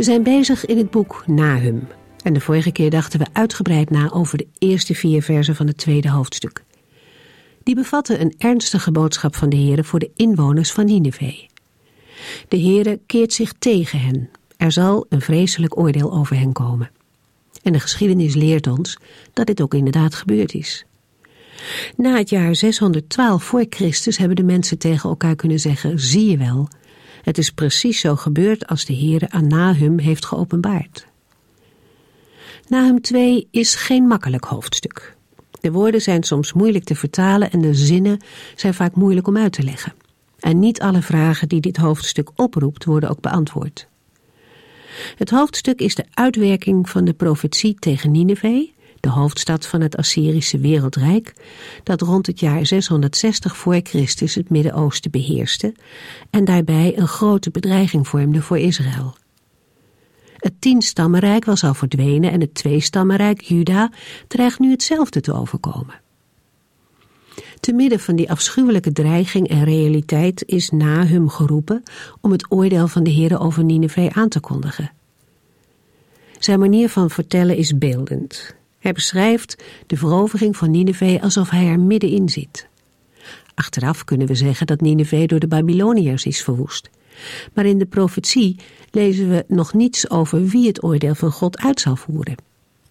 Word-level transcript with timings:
We 0.00 0.06
zijn 0.06 0.22
bezig 0.22 0.66
in 0.66 0.78
het 0.78 0.90
boek 0.90 1.24
Nahum. 1.26 1.88
En 2.22 2.32
de 2.32 2.40
vorige 2.40 2.72
keer 2.72 2.90
dachten 2.90 3.18
we 3.18 3.26
uitgebreid 3.32 3.90
na 3.90 4.10
over 4.10 4.38
de 4.38 4.46
eerste 4.58 4.94
vier 4.94 5.22
versen 5.22 5.56
van 5.56 5.66
het 5.66 5.76
tweede 5.76 6.10
hoofdstuk. 6.10 6.64
Die 7.62 7.74
bevatten 7.74 8.20
een 8.20 8.34
ernstige 8.38 8.92
boodschap 8.92 9.36
van 9.36 9.48
de 9.48 9.56
Heere 9.56 9.84
voor 9.84 9.98
de 9.98 10.10
inwoners 10.16 10.72
van 10.72 10.84
Nineveh. 10.84 11.38
De 12.48 12.60
Heere 12.60 13.00
keert 13.06 13.32
zich 13.32 13.52
tegen 13.58 14.00
hen. 14.00 14.30
Er 14.56 14.72
zal 14.72 15.06
een 15.08 15.20
vreselijk 15.20 15.78
oordeel 15.78 16.12
over 16.12 16.36
hen 16.38 16.52
komen. 16.52 16.90
En 17.62 17.72
de 17.72 17.80
geschiedenis 17.80 18.34
leert 18.34 18.66
ons 18.66 18.98
dat 19.32 19.46
dit 19.46 19.60
ook 19.60 19.74
inderdaad 19.74 20.14
gebeurd 20.14 20.54
is. 20.54 20.84
Na 21.96 22.16
het 22.16 22.30
jaar 22.30 22.54
612 22.54 23.44
voor 23.44 23.66
Christus 23.68 24.16
hebben 24.16 24.36
de 24.36 24.42
mensen 24.42 24.78
tegen 24.78 25.08
elkaar 25.08 25.36
kunnen 25.36 25.60
zeggen: 25.60 25.98
zie 25.98 26.30
je 26.30 26.36
wel, 26.36 26.68
het 27.22 27.38
is 27.38 27.50
precies 27.50 28.00
zo 28.00 28.16
gebeurd 28.16 28.66
als 28.66 28.84
de 28.84 28.96
Heere 28.96 29.30
aan 29.30 29.46
Nahum 29.46 29.98
heeft 29.98 30.24
geopenbaard. 30.24 31.06
Nahum 32.68 33.00
2 33.00 33.48
is 33.50 33.74
geen 33.74 34.06
makkelijk 34.06 34.44
hoofdstuk. 34.44 35.16
De 35.60 35.72
woorden 35.72 36.00
zijn 36.00 36.22
soms 36.22 36.52
moeilijk 36.52 36.84
te 36.84 36.94
vertalen 36.94 37.50
en 37.50 37.60
de 37.60 37.74
zinnen 37.74 38.20
zijn 38.56 38.74
vaak 38.74 38.94
moeilijk 38.94 39.26
om 39.26 39.36
uit 39.36 39.52
te 39.52 39.62
leggen. 39.62 39.92
En 40.38 40.58
niet 40.58 40.80
alle 40.80 41.02
vragen 41.02 41.48
die 41.48 41.60
dit 41.60 41.76
hoofdstuk 41.76 42.30
oproept 42.36 42.84
worden 42.84 43.10
ook 43.10 43.20
beantwoord. 43.20 43.88
Het 45.16 45.30
hoofdstuk 45.30 45.80
is 45.80 45.94
de 45.94 46.04
uitwerking 46.10 46.88
van 46.90 47.04
de 47.04 47.12
profetie 47.12 47.74
tegen 47.78 48.10
Nineveh 48.10 48.68
de 49.00 49.08
hoofdstad 49.08 49.66
van 49.66 49.80
het 49.80 49.96
Assyrische 49.96 50.58
wereldrijk, 50.58 51.34
dat 51.82 52.00
rond 52.00 52.26
het 52.26 52.40
jaar 52.40 52.66
660 52.66 53.56
voor 53.56 53.80
Christus 53.82 54.34
het 54.34 54.50
Midden-Oosten 54.50 55.10
beheerste 55.10 55.74
en 56.30 56.44
daarbij 56.44 56.98
een 56.98 57.08
grote 57.08 57.50
bedreiging 57.50 58.08
vormde 58.08 58.42
voor 58.42 58.58
Israël. 58.58 59.16
Het 60.36 60.52
tienstammenrijk 60.58 61.44
was 61.44 61.64
al 61.64 61.74
verdwenen 61.74 62.32
en 62.32 62.40
het 62.40 62.54
tweestammenrijk 62.54 63.40
Juda 63.40 63.92
dreigt 64.26 64.58
nu 64.58 64.70
hetzelfde 64.70 65.20
te 65.20 65.32
overkomen. 65.32 66.00
Te 67.60 67.72
midden 67.72 68.00
van 68.00 68.16
die 68.16 68.30
afschuwelijke 68.30 68.92
dreiging 68.92 69.48
en 69.48 69.64
realiteit 69.64 70.42
is 70.46 70.70
Nahum 70.70 71.28
geroepen 71.28 71.82
om 72.20 72.32
het 72.32 72.46
oordeel 72.48 72.88
van 72.88 73.02
de 73.02 73.10
Heer 73.10 73.40
over 73.40 73.64
Nineveh 73.64 74.16
aan 74.16 74.28
te 74.28 74.40
kondigen. 74.40 74.90
Zijn 76.38 76.58
manier 76.58 76.88
van 76.88 77.10
vertellen 77.10 77.56
is 77.56 77.78
beeldend. 77.78 78.58
Hij 78.80 78.92
beschrijft 78.92 79.64
de 79.86 79.96
verovering 79.96 80.56
van 80.56 80.70
Nineveh 80.70 81.22
alsof 81.22 81.50
hij 81.50 81.66
er 81.66 81.80
middenin 81.80 82.28
zit. 82.28 82.68
Achteraf 83.54 84.04
kunnen 84.04 84.26
we 84.26 84.34
zeggen 84.34 84.66
dat 84.66 84.80
Nineveh 84.80 85.26
door 85.26 85.40
de 85.40 85.48
Babyloniërs 85.48 86.24
is 86.24 86.42
verwoest. 86.42 86.90
Maar 87.54 87.66
in 87.66 87.78
de 87.78 87.86
profetie 87.86 88.56
lezen 88.90 89.28
we 89.28 89.44
nog 89.48 89.72
niets 89.72 90.10
over 90.10 90.46
wie 90.46 90.66
het 90.66 90.82
oordeel 90.82 91.14
van 91.14 91.30
God 91.30 91.58
uit 91.58 91.80
zal 91.80 91.96
voeren. 91.96 92.36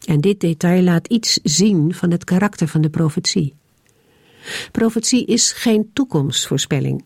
En 0.06 0.22
dit 0.22 0.40
detail 0.40 0.84
laat 0.84 1.08
iets 1.08 1.40
zien 1.44 1.94
van 1.94 2.12
het 2.12 2.24
karakter 2.24 2.68
van 2.68 2.82
de 2.82 2.90
profetie. 2.90 3.54
Profetie 4.72 5.26
is 5.26 5.52
geen 5.52 5.90
toekomstvoorspelling, 5.94 7.06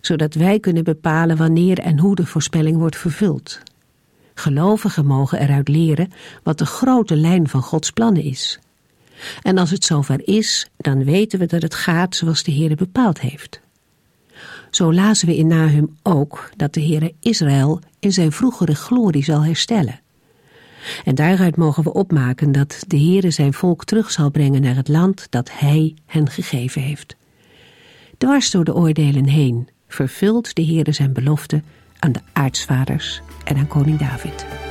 zodat 0.00 0.34
wij 0.34 0.60
kunnen 0.60 0.84
bepalen 0.84 1.36
wanneer 1.36 1.78
en 1.78 1.98
hoe 1.98 2.14
de 2.14 2.26
voorspelling 2.26 2.76
wordt 2.76 2.96
vervuld. 2.96 3.60
Gelovigen 4.40 5.06
mogen 5.06 5.40
eruit 5.40 5.68
leren 5.68 6.12
wat 6.42 6.58
de 6.58 6.66
grote 6.66 7.16
lijn 7.16 7.48
van 7.48 7.62
Gods 7.62 7.90
plannen 7.90 8.22
is. 8.22 8.58
En 9.42 9.58
als 9.58 9.70
het 9.70 9.84
zover 9.84 10.28
is, 10.28 10.70
dan 10.76 11.04
weten 11.04 11.38
we 11.38 11.46
dat 11.46 11.62
het 11.62 11.74
gaat 11.74 12.16
zoals 12.16 12.42
de 12.42 12.52
Heer 12.52 12.76
bepaald 12.76 13.20
heeft. 13.20 13.60
Zo 14.70 14.92
lazen 14.92 15.28
we 15.28 15.36
in 15.36 15.46
Nahum 15.46 15.96
ook 16.02 16.50
dat 16.56 16.74
de 16.74 16.82
Heere 16.82 17.14
Israël 17.20 17.80
in 17.98 18.12
zijn 18.12 18.32
vroegere 18.32 18.74
glorie 18.74 19.24
zal 19.24 19.44
herstellen. 19.44 20.00
En 21.04 21.14
daaruit 21.14 21.56
mogen 21.56 21.82
we 21.82 21.92
opmaken 21.92 22.52
dat 22.52 22.84
de 22.86 22.98
Heere 22.98 23.30
zijn 23.30 23.52
volk 23.52 23.84
terug 23.84 24.10
zal 24.10 24.30
brengen 24.30 24.62
naar 24.62 24.76
het 24.76 24.88
land 24.88 25.26
dat 25.30 25.50
Hij 25.52 25.94
hen 26.06 26.30
gegeven 26.30 26.82
heeft. 26.82 27.16
Dwars 28.18 28.50
door 28.50 28.64
de 28.64 28.74
oordelen 28.74 29.28
heen 29.28 29.68
vervult 29.88 30.54
de 30.54 30.64
Heere 30.64 30.92
zijn 30.92 31.12
belofte 31.12 31.62
aan 31.98 32.12
de 32.12 32.20
aartsvaders 32.32 33.22
en 33.50 33.56
aan 33.56 33.66
koning 33.66 33.98
David. 33.98 34.69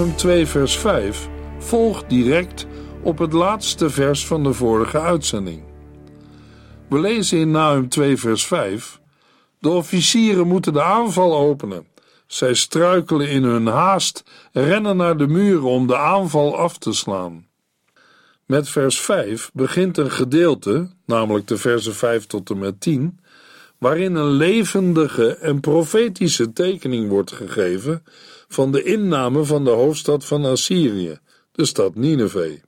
Nahum 0.00 0.16
2 0.16 0.46
vers 0.46 0.76
5 0.78 1.28
volgt 1.58 2.08
direct 2.08 2.66
op 3.02 3.18
het 3.18 3.32
laatste 3.32 3.90
vers 3.90 4.26
van 4.26 4.42
de 4.42 4.52
vorige 4.52 5.00
uitzending. 5.00 5.62
We 6.88 7.00
lezen 7.00 7.38
in 7.38 7.50
Nahum 7.50 7.88
2 7.88 8.16
vers 8.16 8.46
5 8.46 9.00
De 9.58 9.68
officieren 9.68 10.46
moeten 10.46 10.72
de 10.72 10.82
aanval 10.82 11.38
openen. 11.38 11.86
Zij 12.26 12.54
struikelen 12.54 13.28
in 13.28 13.42
hun 13.42 13.66
haast, 13.66 14.22
rennen 14.52 14.96
naar 14.96 15.16
de 15.16 15.26
muren 15.26 15.68
om 15.68 15.86
de 15.86 15.96
aanval 15.96 16.58
af 16.58 16.78
te 16.78 16.92
slaan. 16.92 17.46
Met 18.46 18.68
vers 18.68 19.00
5 19.00 19.50
begint 19.52 19.98
een 19.98 20.10
gedeelte, 20.10 20.90
namelijk 21.06 21.46
de 21.46 21.56
versen 21.56 21.94
5 21.94 22.26
tot 22.26 22.50
en 22.50 22.58
met 22.58 22.80
10, 22.80 23.20
waarin 23.80 24.14
een 24.14 24.30
levendige 24.30 25.34
en 25.34 25.60
profetische 25.60 26.52
tekening 26.52 27.08
wordt 27.08 27.32
gegeven 27.32 28.02
van 28.48 28.72
de 28.72 28.82
inname 28.82 29.44
van 29.44 29.64
de 29.64 29.70
hoofdstad 29.70 30.24
van 30.24 30.44
Assyrië, 30.44 31.18
de 31.52 31.64
stad 31.64 31.94
Nineveh. 31.94 32.62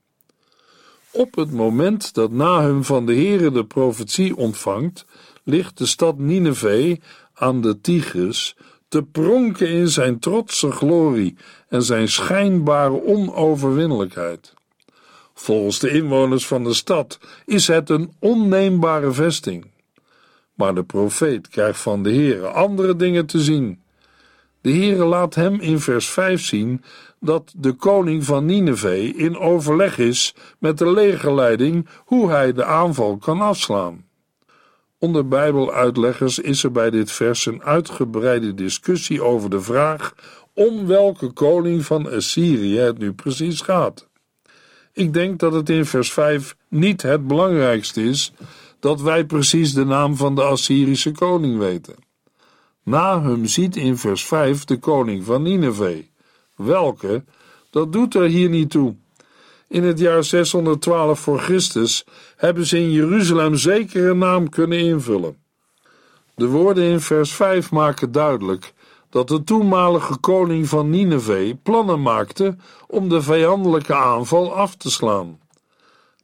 Op 1.11 1.35
het 1.35 1.53
moment 1.53 2.15
dat 2.15 2.31
Nahum 2.31 2.85
van 2.85 3.07
de 3.07 3.15
Heere 3.15 3.51
de 3.51 3.65
profetie 3.65 4.37
ontvangt, 4.37 5.05
ligt 5.45 5.79
de 5.79 5.87
stad 5.87 6.19
Nineveh 6.19 6.99
aan 7.35 7.61
de 7.61 7.81
Tigris 7.81 8.57
te 8.89 9.03
pronken 9.03 9.69
in 9.69 9.89
zijn 9.89 10.19
trotse 10.19 10.71
glorie 10.71 11.37
en 11.69 11.83
zijn 11.83 12.09
schijnbare 12.09 13.05
onoverwinnelijkheid. 13.05 14.55
Volgens 15.35 15.79
de 15.79 15.91
inwoners 15.91 16.47
van 16.47 16.65
de 16.65 16.75
stad 16.75 17.19
is 17.47 17.67
het 17.67 17.91
een 17.91 18.13
onneembare 18.19 19.13
vesting. 19.13 19.72
Maar 20.55 20.75
de 20.75 20.85
profeet 20.85 21.49
krijgt 21.49 21.81
van 21.81 22.03
de 22.03 22.13
Heere 22.13 22.47
andere 22.47 22.97
dingen 22.97 23.27
te 23.27 23.41
zien. 23.41 23.83
De 24.61 24.71
Heere 24.71 25.05
laat 25.05 25.35
hem 25.35 25.61
in 25.61 25.81
vers 25.81 26.09
5 26.09 26.41
zien 26.41 26.83
dat 27.21 27.53
de 27.57 27.73
koning 27.73 28.25
van 28.25 28.45
Nineveh 28.45 29.19
in 29.19 29.39
overleg 29.39 29.99
is 29.99 30.35
met 30.59 30.79
de 30.79 30.91
legerleiding 30.91 31.89
hoe 32.05 32.31
hij 32.31 32.53
de 32.53 32.65
aanval 32.65 33.17
kan 33.17 33.41
afslaan. 33.41 34.05
Onder 34.99 35.29
Bijbeluitleggers 35.29 36.39
is 36.39 36.65
er 36.65 36.73
bij 36.73 36.91
dit 36.91 37.13
vers 37.13 37.47
een 37.47 37.63
uitgebreide 37.63 38.55
discussie 38.55 39.23
over 39.23 39.51
de 39.51 39.61
vraag 39.61 40.15
om 40.55 40.87
welke 40.87 41.33
koning 41.33 41.85
van 41.85 42.11
Assyrië 42.11 42.79
het 42.79 42.99
nu 42.99 43.13
precies 43.13 43.61
gaat. 43.61 44.09
Ik 44.93 45.13
denk 45.13 45.39
dat 45.39 45.53
het 45.53 45.69
in 45.69 45.87
vers 45.87 46.13
5 46.13 46.57
niet 46.69 47.03
het 47.03 47.27
belangrijkste 47.27 48.03
is 48.03 48.33
dat 48.83 49.01
wij 49.01 49.25
precies 49.25 49.75
de 49.75 49.85
naam 49.85 50.17
van 50.17 50.35
de 50.35 50.43
Assyrische 50.43 51.13
koning 51.13 51.59
weten. 51.59 51.95
Nahum 52.83 53.47
ziet 53.47 53.77
in 53.77 53.97
vers 53.97 54.25
5 54.25 54.65
de 54.65 54.79
koning 54.79 55.25
van 55.25 55.43
Nineveh. 55.43 56.03
Welke? 56.57 57.25
Dat 57.71 57.93
doet 57.93 58.15
er 58.15 58.29
hier 58.29 58.49
niet 58.49 58.71
toe. 58.71 58.95
In 59.69 59.85
het 59.85 59.99
jaar 59.99 60.25
612 60.25 61.21
voor 61.21 61.39
Christus 61.39 62.05
hebben 62.37 62.67
ze 62.67 62.79
in 62.79 62.91
Jeruzalem 62.91 63.57
zeker 63.57 64.11
een 64.11 64.19
naam 64.19 64.49
kunnen 64.49 64.79
invullen. 64.79 65.37
De 66.35 66.47
woorden 66.47 66.85
in 66.85 67.01
vers 67.01 67.33
5 67.33 67.71
maken 67.71 68.13
duidelijk 68.13 68.75
dat 69.11 69.29
de 69.29 69.45
toenmalige 69.45 70.17
koning 70.17 70.69
van 70.69 70.91
Nineveh 70.91 71.55
plannen 71.63 72.03
maakte 72.03 72.57
om 72.87 73.09
de 73.09 73.23
vijandelijke 73.23 73.95
aanval 73.95 74.55
af 74.55 74.77
te 74.77 74.91
slaan. 74.91 75.41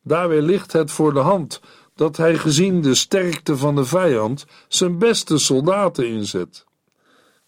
Daarbij 0.03 0.41
ligt 0.41 0.73
het 0.73 0.91
voor 0.91 1.15
de 1.15 1.21
hand 1.21 1.61
dat 1.99 2.17
hij 2.17 2.35
gezien 2.35 2.81
de 2.81 2.95
sterkte 2.95 3.57
van 3.57 3.75
de 3.75 3.85
vijand 3.85 4.47
zijn 4.69 4.99
beste 4.99 5.39
soldaten 5.39 6.09
inzet. 6.09 6.65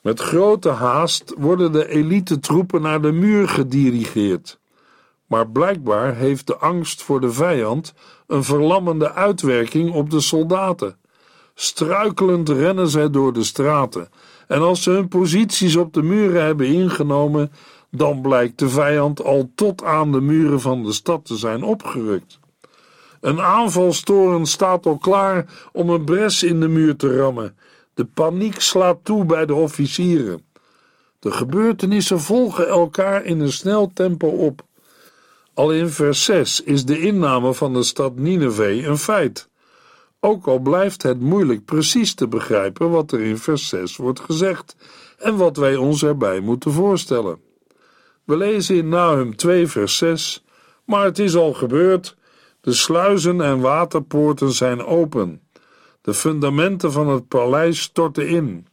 Met 0.01 0.21
grote 0.21 0.69
haast 0.69 1.35
worden 1.39 1.73
de 1.73 1.89
elite 1.89 2.39
troepen 2.39 2.83
naar 2.83 3.03
de 3.03 3.13
muur 3.13 3.49
gedirigeerd. 3.49 4.59
Maar 5.27 5.49
blijkbaar 5.49 6.15
heeft 6.17 6.47
de 6.47 6.57
angst 6.57 7.03
voor 7.03 7.21
de 7.21 7.33
vijand 7.33 7.95
een 8.27 8.45
verlammende 8.45 9.13
uitwerking 9.13 9.93
op 9.93 10.11
de 10.11 10.21
soldaten. 10.21 10.97
Struikelend 11.55 12.49
rennen 12.49 12.89
zij 12.89 13.11
door 13.11 13.33
de 13.33 13.45
straten, 13.45 14.09
en 14.47 14.61
als 14.61 14.83
ze 14.83 14.91
hun 14.91 15.09
posities 15.09 15.77
op 15.77 15.93
de 15.93 16.03
muren 16.03 16.45
hebben 16.45 16.67
ingenomen, 16.67 17.53
dan 17.91 18.21
blijkt 18.21 18.59
de 18.59 18.69
vijand 18.69 19.25
al 19.25 19.51
tot 19.55 19.85
aan 19.85 20.13
de 20.13 20.21
muren 20.21 20.61
van 20.61 20.83
de 20.83 20.93
stad 20.93 21.25
te 21.25 21.37
zijn 21.37 21.63
opgerukt. 21.63 22.40
Een 23.21 23.41
aanvalstoren 23.41 24.47
staat 24.47 24.87
al 24.87 24.99
klaar 24.99 25.69
om 25.73 25.91
een 25.91 26.05
bres 26.05 26.43
in 26.43 26.61
de 26.61 26.69
muur 26.69 26.97
te 26.97 27.17
rammen. 27.17 27.57
De 27.95 28.05
paniek 28.05 28.61
slaat 28.61 28.99
toe 29.03 29.25
bij 29.25 29.47
de 29.47 29.55
officieren. 29.55 30.45
De 31.19 31.31
gebeurtenissen 31.31 32.21
volgen 32.21 32.69
elkaar 32.69 33.25
in 33.25 33.41
een 33.41 33.53
snel 33.53 33.91
tempo 33.95 34.27
op. 34.27 34.63
Al 35.55 35.73
in 35.73 35.89
vers 35.89 36.25
6 36.25 36.61
is 36.61 36.85
de 36.85 37.01
inname 37.01 37.55
van 37.55 37.73
de 37.73 37.83
stad 37.83 38.17
Nineveh 38.17 38.87
een 38.87 38.99
feit. 38.99 39.49
Ook 40.21 40.47
al 40.47 40.59
blijft 40.59 41.03
het 41.03 41.21
moeilijk 41.21 41.65
precies 41.65 42.15
te 42.15 42.29
begrijpen 42.29 42.91
wat 42.91 43.13
er 43.13 43.21
in 43.21 43.39
vers 43.39 43.69
6 43.69 43.97
wordt 43.97 44.21
gezegd 44.21 44.77
en 45.19 45.37
wat 45.37 45.57
wij 45.57 45.77
ons 45.77 46.03
erbij 46.03 46.41
moeten 46.41 46.73
voorstellen. 46.73 47.41
We 48.25 48.37
lezen 48.37 48.77
in 48.77 48.89
Nahum 48.89 49.37
2 49.37 49.67
vers 49.67 49.97
6, 49.97 50.45
maar 50.85 51.05
het 51.05 51.19
is 51.19 51.37
al 51.37 51.53
gebeurd, 51.53 52.17
de 52.61 52.73
sluizen 52.73 53.41
en 53.41 53.61
waterpoorten 53.61 54.53
zijn 54.53 54.85
open. 54.85 55.41
De 56.01 56.15
fundamenten 56.15 56.93
van 56.93 57.09
het 57.09 57.29
paleis 57.29 57.81
storten 57.81 58.29
in. 58.29 58.67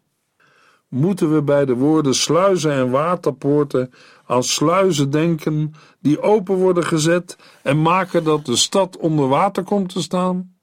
Moeten 0.87 1.33
we 1.33 1.41
bij 1.41 1.65
de 1.65 1.75
woorden 1.75 2.15
sluizen 2.15 2.71
en 2.71 2.89
waterpoorten 2.89 3.93
aan 4.25 4.43
sluizen 4.43 5.09
denken 5.09 5.73
die 5.99 6.21
open 6.21 6.55
worden 6.55 6.83
gezet 6.83 7.37
en 7.63 7.81
maken 7.81 8.23
dat 8.23 8.45
de 8.45 8.55
stad 8.55 8.97
onder 8.97 9.27
water 9.27 9.63
komt 9.63 9.89
te 9.93 10.01
staan? 10.01 10.55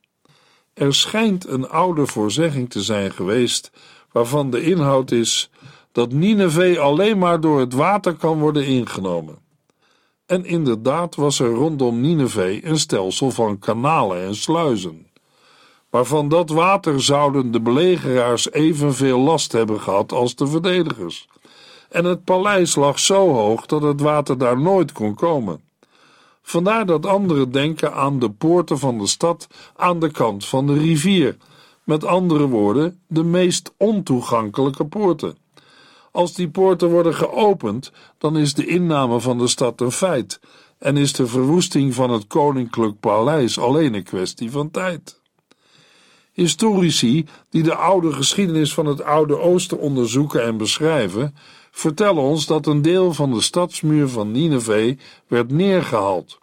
Er 0.74 0.94
schijnt 0.94 1.48
een 1.48 1.68
oude 1.68 2.06
voorzegging 2.06 2.70
te 2.70 2.82
zijn 2.82 3.12
geweest, 3.12 3.70
waarvan 4.12 4.50
de 4.50 4.62
inhoud 4.62 5.10
is 5.10 5.50
dat 5.92 6.12
Nineveh 6.12 6.78
alleen 6.78 7.18
maar 7.18 7.40
door 7.40 7.60
het 7.60 7.72
water 7.72 8.14
kan 8.14 8.38
worden 8.38 8.66
ingenomen. 8.66 9.43
En 10.26 10.44
inderdaad 10.44 11.14
was 11.14 11.38
er 11.38 11.50
rondom 11.50 12.00
Nineveh 12.00 12.64
een 12.64 12.78
stelsel 12.78 13.30
van 13.30 13.58
kanalen 13.58 14.22
en 14.22 14.34
sluizen. 14.36 15.06
Maar 15.90 16.04
van 16.04 16.28
dat 16.28 16.50
water 16.50 17.02
zouden 17.02 17.50
de 17.50 17.60
belegeraars 17.60 18.52
evenveel 18.52 19.18
last 19.18 19.52
hebben 19.52 19.80
gehad 19.80 20.12
als 20.12 20.34
de 20.34 20.46
verdedigers. 20.46 21.28
En 21.88 22.04
het 22.04 22.24
paleis 22.24 22.74
lag 22.74 22.98
zo 22.98 23.32
hoog 23.32 23.66
dat 23.66 23.82
het 23.82 24.00
water 24.00 24.38
daar 24.38 24.60
nooit 24.60 24.92
kon 24.92 25.14
komen. 25.14 25.60
Vandaar 26.42 26.86
dat 26.86 27.06
anderen 27.06 27.52
denken 27.52 27.94
aan 27.94 28.18
de 28.18 28.30
poorten 28.30 28.78
van 28.78 28.98
de 28.98 29.06
stad 29.06 29.46
aan 29.76 29.98
de 29.98 30.10
kant 30.10 30.46
van 30.46 30.66
de 30.66 30.78
rivier, 30.78 31.36
met 31.84 32.04
andere 32.04 32.48
woorden, 32.48 33.00
de 33.06 33.24
meest 33.24 33.74
ontoegankelijke 33.76 34.86
poorten. 34.86 35.36
Als 36.14 36.34
die 36.34 36.48
poorten 36.48 36.90
worden 36.90 37.14
geopend, 37.14 37.92
dan 38.18 38.36
is 38.36 38.54
de 38.54 38.66
inname 38.66 39.20
van 39.20 39.38
de 39.38 39.46
stad 39.46 39.80
een 39.80 39.92
feit 39.92 40.40
en 40.78 40.96
is 40.96 41.12
de 41.12 41.26
verwoesting 41.26 41.94
van 41.94 42.10
het 42.10 42.26
koninklijk 42.26 43.00
paleis 43.00 43.58
alleen 43.58 43.94
een 43.94 44.02
kwestie 44.02 44.50
van 44.50 44.70
tijd. 44.70 45.20
Historici 46.32 47.26
die 47.50 47.62
de 47.62 47.74
oude 47.74 48.12
geschiedenis 48.12 48.74
van 48.74 48.86
het 48.86 49.02
Oude 49.02 49.38
Oosten 49.38 49.78
onderzoeken 49.78 50.42
en 50.42 50.56
beschrijven, 50.56 51.34
vertellen 51.70 52.22
ons 52.22 52.46
dat 52.46 52.66
een 52.66 52.82
deel 52.82 53.12
van 53.12 53.32
de 53.32 53.40
stadsmuur 53.40 54.08
van 54.08 54.30
Nineveh 54.30 54.98
werd 55.26 55.50
neergehaald. 55.50 56.38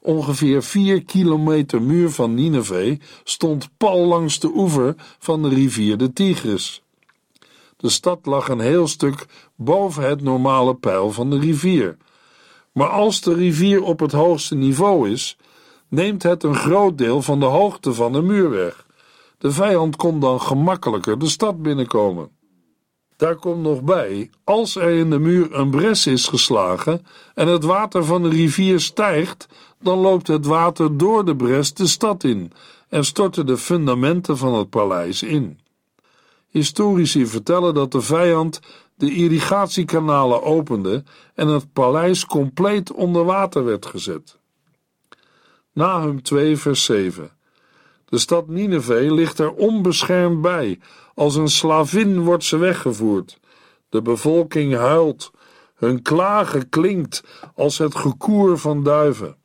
Ongeveer 0.00 0.62
vier 0.62 1.04
kilometer 1.04 1.82
muur 1.82 2.10
van 2.10 2.34
Nineveh 2.34 3.00
stond 3.24 3.68
pal 3.76 4.06
langs 4.06 4.38
de 4.38 4.50
oever 4.54 4.94
van 5.18 5.42
de 5.42 5.48
rivier 5.48 5.96
de 5.96 6.12
Tigris. 6.12 6.82
De 7.80 7.88
stad 7.88 8.26
lag 8.26 8.48
een 8.48 8.60
heel 8.60 8.88
stuk 8.88 9.26
boven 9.56 10.08
het 10.08 10.22
normale 10.22 10.74
peil 10.74 11.12
van 11.12 11.30
de 11.30 11.38
rivier. 11.38 11.96
Maar 12.72 12.88
als 12.88 13.20
de 13.20 13.34
rivier 13.34 13.82
op 13.82 14.00
het 14.00 14.12
hoogste 14.12 14.54
niveau 14.54 15.10
is, 15.10 15.36
neemt 15.88 16.22
het 16.22 16.42
een 16.42 16.54
groot 16.54 16.98
deel 16.98 17.22
van 17.22 17.40
de 17.40 17.46
hoogte 17.46 17.94
van 17.94 18.12
de 18.12 18.22
muur 18.22 18.50
weg. 18.50 18.86
De 19.38 19.50
vijand 19.50 19.96
kon 19.96 20.20
dan 20.20 20.40
gemakkelijker 20.40 21.18
de 21.18 21.28
stad 21.28 21.62
binnenkomen. 21.62 22.30
Daar 23.16 23.36
komt 23.36 23.62
nog 23.62 23.82
bij, 23.82 24.30
als 24.44 24.76
er 24.76 24.90
in 24.90 25.10
de 25.10 25.18
muur 25.18 25.54
een 25.54 25.70
bres 25.70 26.06
is 26.06 26.28
geslagen 26.28 27.06
en 27.34 27.48
het 27.48 27.64
water 27.64 28.04
van 28.04 28.22
de 28.22 28.28
rivier 28.28 28.80
stijgt, 28.80 29.48
dan 29.82 29.98
loopt 29.98 30.26
het 30.26 30.46
water 30.46 30.96
door 30.96 31.24
de 31.24 31.36
bres 31.36 31.74
de 31.74 31.86
stad 31.86 32.24
in 32.24 32.52
en 32.88 33.04
storten 33.04 33.46
de 33.46 33.56
fundamenten 33.56 34.36
van 34.36 34.54
het 34.54 34.70
paleis 34.70 35.22
in. 35.22 35.58
Historici 36.50 37.26
vertellen 37.26 37.74
dat 37.74 37.92
de 37.92 38.00
vijand 38.00 38.60
de 38.94 39.14
irrigatiekanalen 39.14 40.42
opende 40.42 41.04
en 41.34 41.48
het 41.48 41.72
paleis 41.72 42.26
compleet 42.26 42.92
onder 42.92 43.24
water 43.24 43.64
werd 43.64 43.86
gezet. 43.86 44.38
Nahum 45.72 46.22
2 46.22 46.56
vers 46.56 46.84
7 46.84 47.30
De 48.04 48.18
stad 48.18 48.48
Nineveh 48.48 49.12
ligt 49.12 49.38
er 49.38 49.52
onbeschermd 49.52 50.40
bij, 50.40 50.78
als 51.14 51.34
een 51.34 51.48
slavin 51.48 52.20
wordt 52.20 52.44
ze 52.44 52.56
weggevoerd. 52.56 53.40
De 53.88 54.02
bevolking 54.02 54.74
huilt, 54.74 55.30
hun 55.74 56.02
klagen 56.02 56.68
klinkt 56.68 57.24
als 57.54 57.78
het 57.78 57.94
gekoer 57.94 58.58
van 58.58 58.82
duiven. 58.82 59.36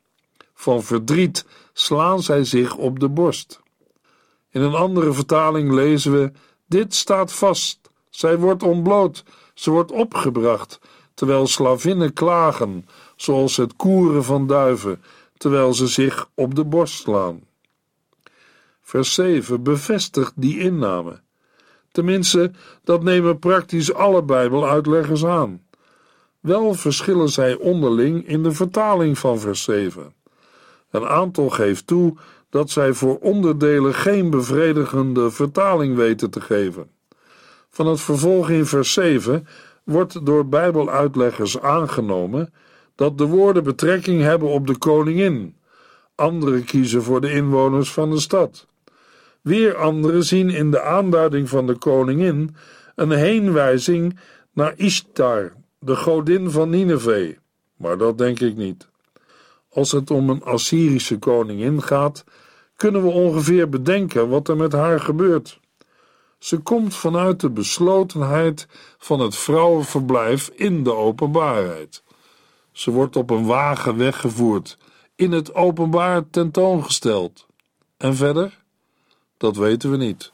Van 0.54 0.84
verdriet 0.84 1.46
slaan 1.74 2.22
zij 2.22 2.44
zich 2.44 2.76
op 2.76 3.00
de 3.00 3.10
borst. 3.10 3.62
In 4.52 4.62
een 4.62 4.74
andere 4.74 5.14
vertaling 5.14 5.72
lezen 5.72 6.12
we: 6.12 6.32
Dit 6.66 6.94
staat 6.94 7.34
vast, 7.34 7.80
zij 8.10 8.38
wordt 8.38 8.64
ontbloot, 8.64 9.24
ze 9.54 9.72
wordt 9.72 9.92
opgebracht, 9.92 10.80
terwijl 11.14 11.48
slavinnen 11.48 12.14
klagen, 12.14 12.88
zoals 13.16 13.58
het 13.58 13.76
koeren 13.76 14.24
van 14.24 14.48
duiven, 14.48 15.04
terwijl 15.38 15.74
ze 15.74 15.88
zich 15.88 16.30
op 16.34 16.56
de 16.56 16.66
borst 16.66 16.94
slaan. 16.94 17.44
Vers 18.82 19.14
7 19.14 19.64
bevestigt 19.64 20.34
die 20.36 20.60
inname. 20.60 21.20
Tenminste, 21.92 22.52
dat 22.84 23.04
nemen 23.04 23.40
praktisch 23.40 23.94
alle 23.94 24.24
Bijbeluitleggers 24.24 25.26
aan. 25.26 25.64
Wel 26.40 26.74
verschillen 26.74 27.30
zij 27.30 27.56
onderling 27.56 28.28
in 28.28 28.44
de 28.44 28.52
vertaling 28.52 29.18
van 29.18 29.40
vers 29.40 29.64
7. 29.64 30.14
Een 30.90 31.06
aantal 31.06 31.50
geeft 31.50 31.88
toe 31.88 32.16
dat 32.50 32.70
zij 32.70 32.94
voor 32.94 33.18
onderdelen 33.18 33.94
geen 33.94 34.30
bevredigende 34.30 35.32
vertaling 35.32 35.96
weten 35.96 36.30
te 36.30 36.42
geven. 36.42 36.90
Van 37.70 37.88
het 37.88 38.02
vervolg 38.02 38.50
in 38.50 38.66
vers 38.66 38.94
7 38.94 39.48
wordt 39.84 40.26
door 40.26 40.48
Bijbeluitleggers 40.48 41.60
aangenomen 41.60 42.54
dat 42.96 43.18
de 43.18 43.26
woorden 43.26 43.64
betrekking 43.64 44.22
hebben 44.22 44.50
op 44.50 44.68
de 44.68 44.78
koningin. 44.78 45.56
Anderen 46.16 46.64
kiezen 46.64 47.04
voor 47.04 47.22
de 47.22 47.32
inwoners 47.32 47.92
van 47.92 48.12
de 48.12 48.20
stad. 48.20 48.68
Weer 49.42 49.76
anderen 49.76 50.24
zien 50.24 50.50
in 50.50 50.72
de 50.72 50.82
aanduiding 50.82 51.50
van 51.50 51.68
de 51.68 51.78
koningin 51.78 52.56
een 52.96 53.12
heenwijzing 53.12 54.20
naar 54.54 54.74
Ishtar, 54.76 55.54
de 55.80 55.96
godin 55.96 56.52
van 56.52 56.70
Nineveh. 56.70 57.38
Maar 57.78 57.98
dat 57.98 58.18
denk 58.18 58.40
ik 58.40 58.56
niet. 58.56 58.88
Als 59.76 59.92
het 59.92 60.12
om 60.12 60.30
een 60.30 60.44
Assyrische 60.44 61.18
koningin 61.18 61.82
gaat, 61.82 62.24
kunnen 62.76 63.04
we 63.04 63.10
ongeveer 63.10 63.70
bedenken 63.70 64.30
wat 64.30 64.48
er 64.48 64.58
met 64.58 64.72
haar 64.72 65.00
gebeurt. 65.00 65.60
Ze 66.40 66.58
komt 66.58 66.96
vanuit 66.96 67.40
de 67.40 67.50
beslotenheid 67.50 68.68
van 68.98 69.20
het 69.20 69.36
vrouwenverblijf 69.36 70.52
in 70.54 70.84
de 70.84 70.94
openbaarheid. 70.94 72.04
Ze 72.72 72.92
wordt 72.92 73.16
op 73.16 73.30
een 73.30 73.46
wagen 73.46 73.98
weggevoerd, 73.98 74.78
in 75.16 75.32
het 75.32 75.56
openbaar 75.56 76.30
tentoongesteld. 76.30 77.46
En 77.98 78.16
verder? 78.16 78.64
Dat 79.38 79.56
weten 79.56 79.92
we 79.92 79.98
niet. 79.98 80.32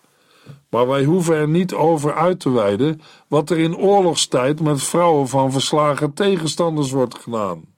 Maar 0.69 0.88
wij 0.88 1.03
hoeven 1.03 1.36
er 1.36 1.48
niet 1.48 1.74
over 1.74 2.13
uit 2.13 2.39
te 2.39 2.51
wijden 2.51 3.01
wat 3.27 3.50
er 3.50 3.60
in 3.60 3.77
oorlogstijd 3.77 4.60
met 4.60 4.83
vrouwen 4.83 5.27
van 5.27 5.51
verslagen 5.51 6.13
tegenstanders 6.13 6.91
wordt 6.91 7.17
gedaan. 7.17 7.71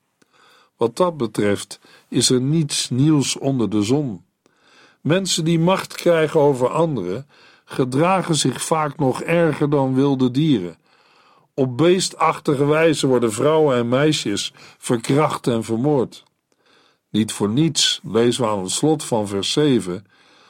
Wat 0.84 0.96
dat 0.98 1.18
betreft 1.18 1.80
is 2.10 2.30
er 2.30 2.42
niets 2.42 2.90
nieuws 2.90 3.38
onder 3.38 3.70
de 3.70 3.82
zon. 3.82 4.26
Mensen 5.02 5.46
die 5.46 5.60
macht 5.60 5.94
krijgen 5.94 6.40
over 6.40 6.70
anderen, 6.70 7.28
gedragen 7.66 8.36
zich 8.36 8.64
vaak 8.64 8.98
nog 8.98 9.22
erger 9.22 9.70
dan 9.70 9.94
wilde 9.94 10.32
dieren. 10.32 10.78
Op 11.54 11.78
beestachtige 11.78 12.66
wijze 12.66 13.08
worden 13.08 13.32
vrouwen 13.32 13.78
en 13.78 13.90
meisjes 13.90 14.54
verkracht 14.78 15.48
en 15.48 15.64
vermoord. 15.64 16.24
Niet 17.10 17.32
voor 17.32 17.50
niets 17.50 18.00
lezen 18.04 18.44
we 18.44 18.50
aan 18.50 18.64
het 18.64 18.72
slot 18.72 19.04
van 19.04 19.28
vers 19.28 19.52
7: 19.52 20.06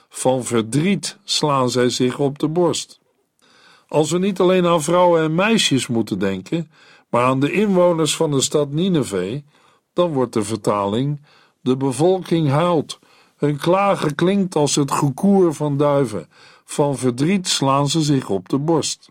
Van 0.09 0.43
verdriet 0.43 1.17
slaan 1.23 1.69
zij 1.69 1.89
zich 1.89 2.19
op 2.19 2.39
de 2.39 2.47
borst. 2.47 2.99
Als 3.87 4.11
we 4.11 4.19
niet 4.19 4.39
alleen 4.39 4.65
aan 4.65 4.83
vrouwen 4.83 5.23
en 5.23 5.35
meisjes 5.35 5.87
moeten 5.87 6.19
denken, 6.19 6.71
maar 7.09 7.23
aan 7.23 7.39
de 7.39 7.51
inwoners 7.51 8.15
van 8.15 8.31
de 8.31 8.41
stad 8.41 8.71
Nineveh, 8.71 9.41
dan 9.93 10.13
wordt 10.13 10.33
de 10.33 10.43
vertaling: 10.43 11.21
De 11.61 11.77
bevolking 11.77 12.49
huilt. 12.49 12.99
Hun 13.37 13.57
klagen 13.57 14.15
klinkt 14.15 14.55
als 14.55 14.75
het 14.75 14.91
gekoer 14.91 15.53
van 15.53 15.77
duiven. 15.77 16.29
Van 16.65 16.97
verdriet 16.97 17.47
slaan 17.47 17.89
ze 17.89 18.01
zich 18.01 18.29
op 18.29 18.49
de 18.49 18.57
borst. 18.57 19.09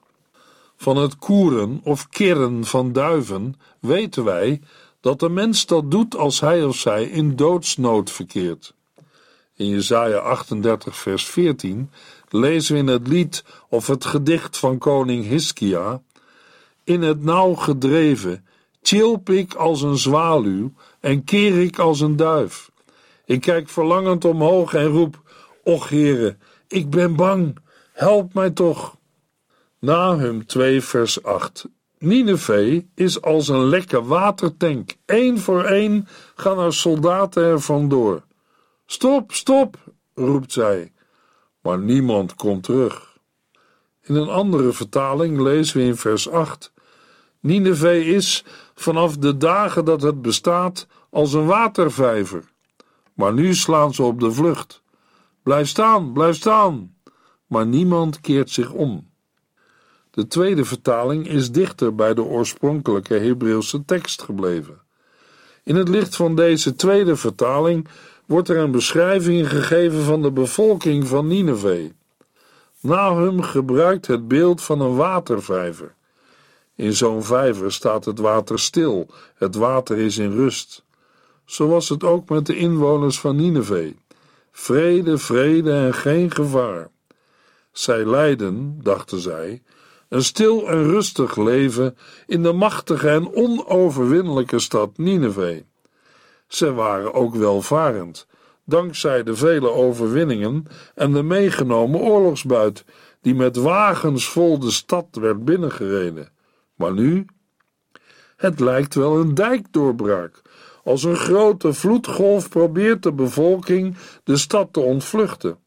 Van 0.77 0.97
het 0.97 1.19
koeren 1.19 1.81
of 1.85 2.09
kirren 2.09 2.65
van 2.65 2.93
duiven 2.93 3.55
weten 3.81 4.25
wij 4.25 4.61
dat 5.01 5.21
de 5.21 5.29
mens 5.29 5.67
dat 5.67 5.91
doet 5.91 6.17
als 6.17 6.41
hij 6.41 6.65
of 6.65 6.77
zij 6.77 7.05
in 7.05 7.37
doodsnood 7.37 8.11
verkeert. 8.11 8.75
In 9.57 9.69
Jesaja 9.69 10.19
38 10.19 10.97
vers 10.97 11.25
14 11.25 11.91
lezen 12.29 12.75
we 12.75 12.81
in 12.81 12.87
het 12.87 13.09
lied 13.09 13.45
of 13.69 13.87
het 13.87 14.05
gedicht 14.05 14.59
van 14.59 14.79
koning 14.79 15.25
Hiskia 15.27 16.03
In 16.85 17.03
het 17.03 17.23
nauw 17.23 17.55
gedreven 17.55 18.47
chilp 18.83 19.31
ik 19.31 19.55
als 19.55 19.83
een 19.83 19.99
zwaluw 19.99 20.73
en 21.01 21.25
keer 21.25 21.61
ik 21.61 21.79
als 21.79 22.01
een 22.01 22.17
duif. 22.17 22.71
Ik 23.25 23.41
kijk 23.41 23.69
verlangend 23.69 24.25
omhoog 24.25 24.75
en 24.75 24.87
roep, 24.87 25.21
Och 25.65 25.89
heren, 25.89 26.41
ik 26.69 26.91
ben 26.91 27.17
bang, 27.17 27.59
help 27.93 28.35
mij 28.35 28.51
toch. 28.51 28.97
Nahum 29.79 30.47
2 30.47 30.81
vers 30.81 31.23
8 31.23 31.69
Nineveh 32.03 32.83
is 32.95 33.23
als 33.23 33.49
een 33.49 33.65
lekke 33.65 34.05
watertank. 34.05 34.97
Eén 35.07 35.39
voor 35.39 35.65
één 35.65 36.09
gaan 36.35 36.59
er 36.59 36.75
soldaten 36.75 37.43
er 37.43 37.61
vandoor. 37.61 38.23
Stop, 38.87 39.33
stop, 39.33 39.77
roept 40.15 40.53
zij. 40.53 40.93
Maar 41.61 41.79
niemand 41.79 42.35
komt 42.35 42.62
terug. 42.62 43.19
In 44.03 44.15
een 44.15 44.29
andere 44.29 44.73
vertaling 44.73 45.41
lezen 45.41 45.79
we 45.79 45.85
in 45.85 45.97
vers 45.97 46.29
8: 46.29 46.73
Nineveh 47.41 48.07
is 48.07 48.45
vanaf 48.75 49.17
de 49.17 49.37
dagen 49.37 49.85
dat 49.85 50.02
het 50.02 50.23
bestaat 50.23 50.87
als 51.11 51.33
een 51.33 51.47
watervijver. 51.47 52.45
Maar 53.14 53.33
nu 53.33 53.55
slaan 53.55 53.95
ze 53.95 54.02
op 54.02 54.21
de 54.21 54.33
vlucht. 54.33 54.83
Blijf 55.43 55.69
staan, 55.69 56.12
blijf 56.12 56.37
staan. 56.37 56.95
Maar 57.47 57.67
niemand 57.67 58.21
keert 58.21 58.50
zich 58.50 58.73
om. 58.73 59.11
De 60.11 60.26
tweede 60.26 60.64
vertaling 60.64 61.29
is 61.29 61.50
dichter 61.50 61.95
bij 61.95 62.14
de 62.14 62.23
oorspronkelijke 62.23 63.14
Hebreeuwse 63.14 63.85
tekst 63.85 64.23
gebleven. 64.23 64.81
In 65.64 65.76
het 65.76 65.88
licht 65.88 66.17
van 66.17 66.35
deze 66.37 66.75
tweede 66.75 67.17
vertaling 67.17 67.88
wordt 68.26 68.49
er 68.49 68.57
een 68.57 68.71
beschrijving 68.71 69.49
gegeven 69.49 70.02
van 70.02 70.23
de 70.23 70.33
bevolking 70.33 71.07
van 71.09 71.26
Nineveh. 71.26 71.91
Nahum 72.81 73.43
gebruikt 73.43 74.07
het 74.07 74.29
beeld 74.29 74.62
van 74.62 74.81
een 74.81 74.95
watervijver. 74.95 75.95
In 76.76 76.93
zo'n 76.93 77.25
vijver 77.25 77.73
staat 77.73 78.05
het 78.05 78.19
water 78.19 78.59
stil, 78.59 79.07
het 79.35 79.55
water 79.55 79.99
is 79.99 80.19
in 80.19 80.33
rust. 80.33 80.85
Zo 81.45 81.69
was 81.69 81.88
het 81.88 82.05
ook 82.05 82.29
met 82.29 82.47
de 82.47 82.57
inwoners 82.57 83.21
van 83.21 83.37
Nineveh. 83.37 83.95
Vrede, 84.50 85.19
vrede 85.19 85.73
en 85.73 85.95
geen 85.95 86.31
gevaar. 86.31 86.91
Zij 87.73 88.07
lijden, 88.07 88.79
dachten 88.83 89.19
zij, 89.19 89.62
een 90.09 90.25
stil 90.25 90.69
en 90.69 90.85
rustig 90.85 91.37
leven 91.37 91.97
in 92.26 92.43
de 92.43 92.52
machtige 92.52 93.09
en 93.09 93.35
onoverwinnelijke 93.35 94.59
stad 94.59 94.99
Nineveh. 94.99 95.62
Ze 96.49 96.73
waren 96.73 97.14
ook 97.14 97.35
welvarend, 97.35 98.26
dankzij 98.64 99.23
de 99.23 99.37
vele 99.37 99.71
overwinningen 99.71 100.67
en 100.95 101.12
de 101.12 101.23
meegenomen 101.23 102.00
oorlogsbuit, 102.00 102.85
die 103.21 103.35
met 103.35 103.57
wagens 103.57 104.29
vol 104.29 104.59
de 104.59 104.71
stad 104.71 105.07
werd 105.11 105.45
binnengereden. 105.45 106.32
Maar 106.83 106.93
nu? 106.93 107.25
Het 108.37 108.61
lijkt 108.61 108.95
wel 108.95 109.21
een 109.21 109.35
dijkdoorbraak. 109.35 110.43
Als 110.85 111.05
een 111.05 111.17
grote 111.17 111.73
vloedgolf 111.73 112.49
probeert 112.49 113.03
de 113.03 113.12
bevolking 113.12 113.97
de 114.25 114.37
stad 114.37 114.73
te 114.73 114.81
ontvluchten. 114.81 115.59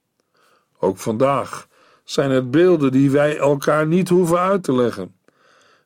Ook 0.80 0.98
vandaag 0.98 1.68
zijn 2.04 2.32
het 2.32 2.52
beelden 2.52 2.92
die 2.92 3.12
wij 3.12 3.38
elkaar 3.38 3.88
niet 3.88 4.10
hoeven 4.10 4.40
uit 4.40 4.64
te 4.64 4.74
leggen. 4.74 5.16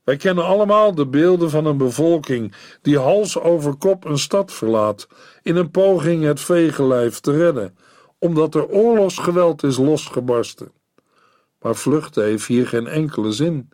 Wij 0.03 0.17
kennen 0.17 0.45
allemaal 0.45 0.95
de 0.95 1.07
beelden 1.07 1.50
van 1.50 1.65
een 1.65 1.77
bevolking 1.77 2.53
die 2.81 2.98
hals 2.98 3.39
over 3.39 3.75
kop 3.75 4.05
een 4.05 4.19
stad 4.19 4.51
verlaat 4.51 5.07
in 5.41 5.55
een 5.55 5.71
poging 5.71 6.24
het 6.24 6.39
vegenlijf 6.39 7.19
te 7.19 7.31
redden, 7.31 7.77
omdat 8.17 8.55
er 8.55 8.67
oorlogsgeweld 8.67 9.63
is 9.63 9.77
losgebarsten. 9.77 10.71
Maar 11.59 11.75
vluchten 11.75 12.24
heeft 12.24 12.45
hier 12.45 12.67
geen 12.67 12.88
enkele 12.88 13.31
zin, 13.31 13.69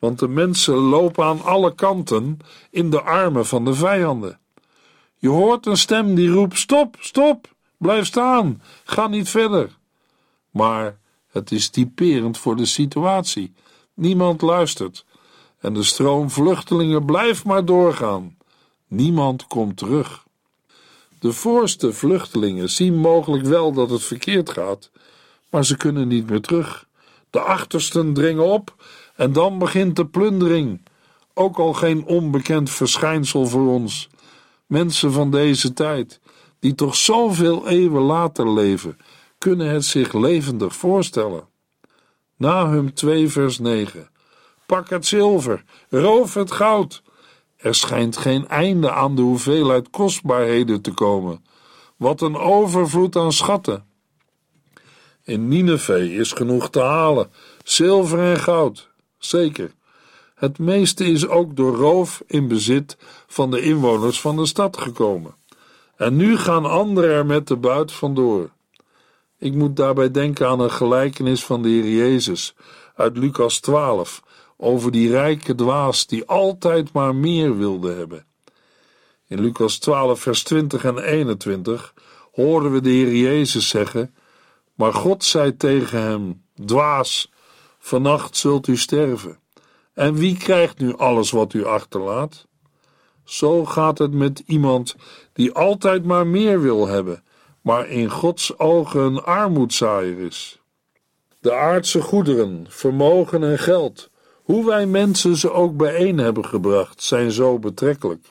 want 0.00 0.18
de 0.18 0.28
mensen 0.28 0.74
lopen 0.74 1.24
aan 1.24 1.42
alle 1.42 1.74
kanten 1.74 2.38
in 2.70 2.90
de 2.90 3.02
armen 3.02 3.46
van 3.46 3.64
de 3.64 3.74
vijanden. 3.74 4.38
Je 5.16 5.28
hoort 5.28 5.66
een 5.66 5.76
stem 5.76 6.14
die 6.14 6.30
roept: 6.30 6.58
Stop, 6.58 6.96
stop, 6.98 7.48
blijf 7.76 8.06
staan, 8.06 8.62
ga 8.84 9.06
niet 9.06 9.28
verder. 9.28 9.78
Maar 10.50 10.98
het 11.30 11.52
is 11.52 11.68
typerend 11.68 12.38
voor 12.38 12.56
de 12.56 12.66
situatie. 12.66 13.52
Niemand 13.94 14.42
luistert. 14.42 15.04
En 15.60 15.74
de 15.74 15.82
stroom 15.82 16.30
vluchtelingen 16.30 17.04
blijft 17.04 17.44
maar 17.44 17.64
doorgaan. 17.64 18.36
Niemand 18.86 19.46
komt 19.46 19.76
terug. 19.76 20.24
De 21.18 21.32
voorste 21.32 21.92
vluchtelingen 21.92 22.70
zien 22.70 22.96
mogelijk 22.96 23.44
wel 23.44 23.72
dat 23.72 23.90
het 23.90 24.02
verkeerd 24.02 24.50
gaat, 24.50 24.90
maar 25.50 25.64
ze 25.64 25.76
kunnen 25.76 26.08
niet 26.08 26.30
meer 26.30 26.40
terug. 26.40 26.86
De 27.30 27.40
achtersten 27.40 28.12
dringen 28.14 28.44
op 28.44 28.74
en 29.20 29.32
dan 29.32 29.58
begint 29.58 29.96
de 29.96 30.06
plundering. 30.06 30.82
Ook 31.34 31.58
al 31.58 31.72
geen 31.72 32.04
onbekend 32.04 32.70
verschijnsel 32.70 33.46
voor 33.46 33.68
ons. 33.68 34.08
Mensen 34.66 35.12
van 35.12 35.30
deze 35.30 35.72
tijd, 35.72 36.20
die 36.58 36.74
toch 36.74 36.94
zoveel 36.94 37.68
eeuwen 37.68 38.02
later 38.02 38.52
leven, 38.52 38.98
kunnen 39.38 39.70
het 39.70 39.84
zich 39.84 40.12
levendig 40.12 40.76
voorstellen. 40.76 41.48
Nahum 42.36 42.94
2 42.94 43.28
vers 43.28 43.58
9 43.58 44.08
Pak 44.66 44.88
het 44.88 45.06
zilver, 45.06 45.64
roof 45.88 46.34
het 46.34 46.52
goud. 46.52 47.02
Er 47.56 47.74
schijnt 47.74 48.16
geen 48.16 48.48
einde 48.48 48.90
aan 48.90 49.14
de 49.14 49.22
hoeveelheid 49.22 49.90
kostbaarheden 49.90 50.80
te 50.80 50.90
komen. 50.92 51.44
Wat 51.96 52.20
een 52.20 52.36
overvloed 52.36 53.16
aan 53.16 53.32
schatten. 53.32 53.84
In 55.24 55.48
Nineveh 55.48 56.18
is 56.18 56.32
genoeg 56.32 56.70
te 56.70 56.80
halen, 56.80 57.30
zilver 57.64 58.18
en 58.18 58.40
goud, 58.40 58.89
zeker. 59.24 59.72
Het 60.34 60.58
meeste 60.58 61.04
is 61.04 61.26
ook 61.26 61.56
door 61.56 61.76
roof 61.76 62.22
in 62.26 62.48
bezit 62.48 62.96
van 63.26 63.50
de 63.50 63.60
inwoners 63.60 64.20
van 64.20 64.36
de 64.36 64.46
stad 64.46 64.76
gekomen. 64.76 65.34
En 65.96 66.16
nu 66.16 66.36
gaan 66.36 66.64
anderen 66.64 67.10
er 67.10 67.26
met 67.26 67.48
de 67.48 67.56
buit 67.56 67.92
vandoor. 67.92 68.50
Ik 69.38 69.54
moet 69.54 69.76
daarbij 69.76 70.10
denken 70.10 70.48
aan 70.48 70.60
een 70.60 70.70
gelijkenis 70.70 71.44
van 71.44 71.62
de 71.62 71.68
Heer 71.68 71.88
Jezus 71.88 72.54
uit 72.94 73.16
Lucas 73.16 73.58
12 73.58 74.22
over 74.56 74.90
die 74.90 75.10
rijke 75.10 75.54
dwaas 75.54 76.06
die 76.06 76.24
altijd 76.26 76.92
maar 76.92 77.14
meer 77.14 77.58
wilde 77.58 77.92
hebben. 77.92 78.24
In 79.26 79.40
Lucas 79.40 79.78
12, 79.78 80.20
vers 80.20 80.42
20 80.42 80.84
en 80.84 80.98
21 80.98 81.94
horen 82.32 82.72
we 82.72 82.80
de 82.80 82.90
Heer 82.90 83.14
Jezus 83.14 83.68
zeggen: 83.68 84.14
Maar 84.74 84.94
God 84.94 85.24
zei 85.24 85.56
tegen 85.56 86.02
hem: 86.02 86.42
Dwaas, 86.64 87.30
vannacht 87.80 88.36
zult 88.36 88.66
u 88.66 88.76
sterven. 88.76 89.38
En 89.94 90.14
wie 90.14 90.36
krijgt 90.36 90.78
nu 90.78 90.96
alles 90.96 91.30
wat 91.30 91.52
u 91.52 91.64
achterlaat? 91.64 92.46
Zo 93.24 93.64
gaat 93.64 93.98
het 93.98 94.12
met 94.12 94.42
iemand 94.46 94.96
die 95.32 95.52
altijd 95.52 96.04
maar 96.04 96.26
meer 96.26 96.60
wil 96.60 96.86
hebben 96.86 97.22
maar 97.60 97.88
in 97.88 98.10
Gods 98.10 98.58
ogen 98.58 99.00
een 99.00 99.22
armoedzaaier 99.22 100.18
is. 100.18 100.60
De 101.40 101.54
aardse 101.54 102.02
goederen, 102.02 102.66
vermogen 102.68 103.42
en 103.44 103.58
geld, 103.58 104.10
hoe 104.42 104.66
wij 104.66 104.86
mensen 104.86 105.36
ze 105.36 105.52
ook 105.52 105.76
bijeen 105.76 106.18
hebben 106.18 106.44
gebracht, 106.44 107.02
zijn 107.02 107.30
zo 107.30 107.58
betrekkelijk. 107.58 108.26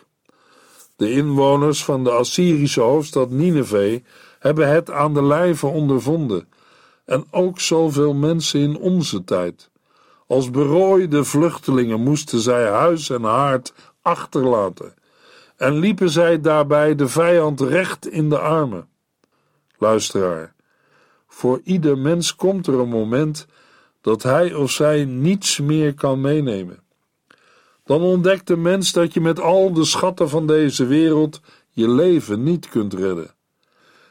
De 0.96 1.12
inwoners 1.12 1.84
van 1.84 2.04
de 2.04 2.12
Assyrische 2.12 2.82
hoofdstad 2.82 3.30
Nineveh 3.30 4.04
hebben 4.40 4.70
het 4.70 4.92
aan 4.92 5.14
de 5.14 5.24
lijve 5.24 5.68
ondervonden, 5.68 6.50
en 7.10 7.26
ook 7.32 7.60
zoveel 7.60 8.14
mensen 8.14 8.60
in 8.60 8.78
onze 8.78 9.24
tijd. 9.24 9.70
Als 10.28 10.52
berooide 10.52 11.24
vluchtelingen 11.24 12.02
moesten 12.02 12.40
zij 12.40 12.68
huis 12.68 13.10
en 13.10 13.24
haard 13.24 13.74
achterlaten 14.02 14.94
en 15.56 15.74
liepen 15.80 16.10
zij 16.10 16.42
daarbij 16.42 16.96
de 16.96 17.08
vijand 17.08 17.62
recht 17.62 18.08
in 18.08 18.30
de 18.30 18.40
armen. 18.40 18.88
Luisteraar, 19.78 20.54
voor 21.28 21.62
ieder 21.64 21.98
mens 21.98 22.36
komt 22.36 22.68
er 22.68 22.80
een 22.80 22.90
moment 22.90 23.46
dat 24.02 24.24
hij 24.24 24.54
of 24.54 24.72
zij 24.72 25.06
niets 25.06 25.60
meer 25.60 25.94
kan 25.94 26.22
meenemen. 26.22 26.80
Dan 27.84 28.02
ontdekt 28.02 28.48
de 28.48 28.58
mens 28.58 28.92
dat 28.92 29.14
je 29.14 29.22
met 29.22 29.40
al 29.40 29.74
de 29.74 29.86
schatten 29.86 30.30
van 30.30 30.48
deze 30.48 30.86
wereld 30.86 31.42
je 31.70 31.90
leven 31.90 32.44
niet 32.44 32.70
kunt 32.70 32.94
redden. 32.94 33.34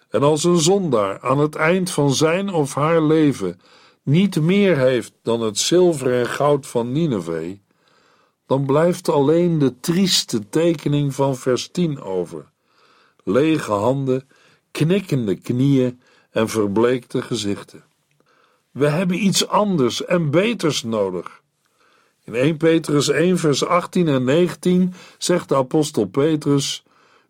En 0.08 0.22
als 0.22 0.44
een 0.44 0.58
zondaar 0.58 1.20
aan 1.20 1.38
het 1.38 1.54
eind 1.54 1.90
van 1.90 2.14
zijn 2.14 2.52
of 2.52 2.74
haar 2.74 3.02
leven 3.02 3.60
niet 4.02 4.40
meer 4.40 4.78
heeft 4.78 5.12
dan 5.22 5.40
het 5.40 5.58
zilver 5.58 6.12
en 6.20 6.26
goud 6.26 6.66
van 6.66 6.92
Nineveh, 6.92 7.58
dan 8.46 8.66
blijft 8.66 9.08
alleen 9.08 9.58
de 9.58 9.80
trieste 9.80 10.48
tekening 10.48 11.14
van 11.14 11.36
vers 11.36 11.68
10 11.70 12.00
over: 12.00 12.50
lege 13.24 13.72
handen, 13.72 14.28
knikkende 14.70 15.34
knieën 15.34 16.00
en 16.30 16.48
verbleekte 16.48 17.22
gezichten. 17.22 17.84
We 18.70 18.86
hebben 18.86 19.24
iets 19.24 19.48
anders 19.48 20.04
en 20.04 20.30
beters 20.30 20.82
nodig. 20.82 21.42
In 22.24 22.34
1 22.34 22.56
Petrus 22.56 23.08
1, 23.08 23.38
vers 23.38 23.64
18 23.64 24.08
en 24.08 24.24
19 24.24 24.94
zegt 25.18 25.48
de 25.48 25.56
apostel 25.56 26.04
Petrus: 26.06 26.84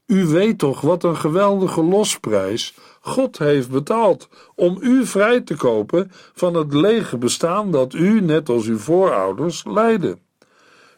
U 0.09 0.27
weet 0.27 0.59
toch 0.59 0.81
wat 0.81 1.05
een 1.05 1.17
geweldige 1.17 1.83
losprijs 1.83 2.75
God 3.01 3.39
heeft 3.39 3.71
betaald 3.71 4.29
om 4.55 4.79
u 4.81 5.07
vrij 5.07 5.41
te 5.41 5.57
kopen 5.57 6.11
van 6.35 6.55
het 6.55 6.75
lege 6.75 7.19
bestaan 7.19 7.71
dat 7.71 7.95
u, 7.95 8.21
net 8.21 8.49
als 8.49 8.67
uw 8.67 8.79
voorouders, 8.79 9.65
leidde. 9.65 10.19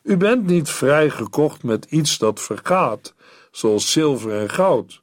U 0.02 0.16
bent 0.16 0.46
niet 0.46 0.68
vrijgekocht 0.68 1.62
met 1.62 1.84
iets 1.84 2.18
dat 2.18 2.40
vergaat, 2.40 3.14
zoals 3.50 3.92
zilver 3.92 4.40
en 4.40 4.50
goud, 4.50 5.02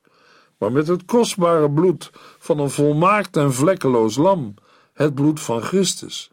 maar 0.57 0.71
met 0.71 0.87
het 0.87 1.05
kostbare 1.05 1.71
bloed 1.71 2.11
van 2.39 2.59
een 2.59 2.69
volmaakt 2.69 3.37
en 3.37 3.53
vlekkeloos 3.53 4.15
lam, 4.15 4.53
het 4.93 5.15
bloed 5.15 5.39
van 5.39 5.61
Christus. 5.61 6.31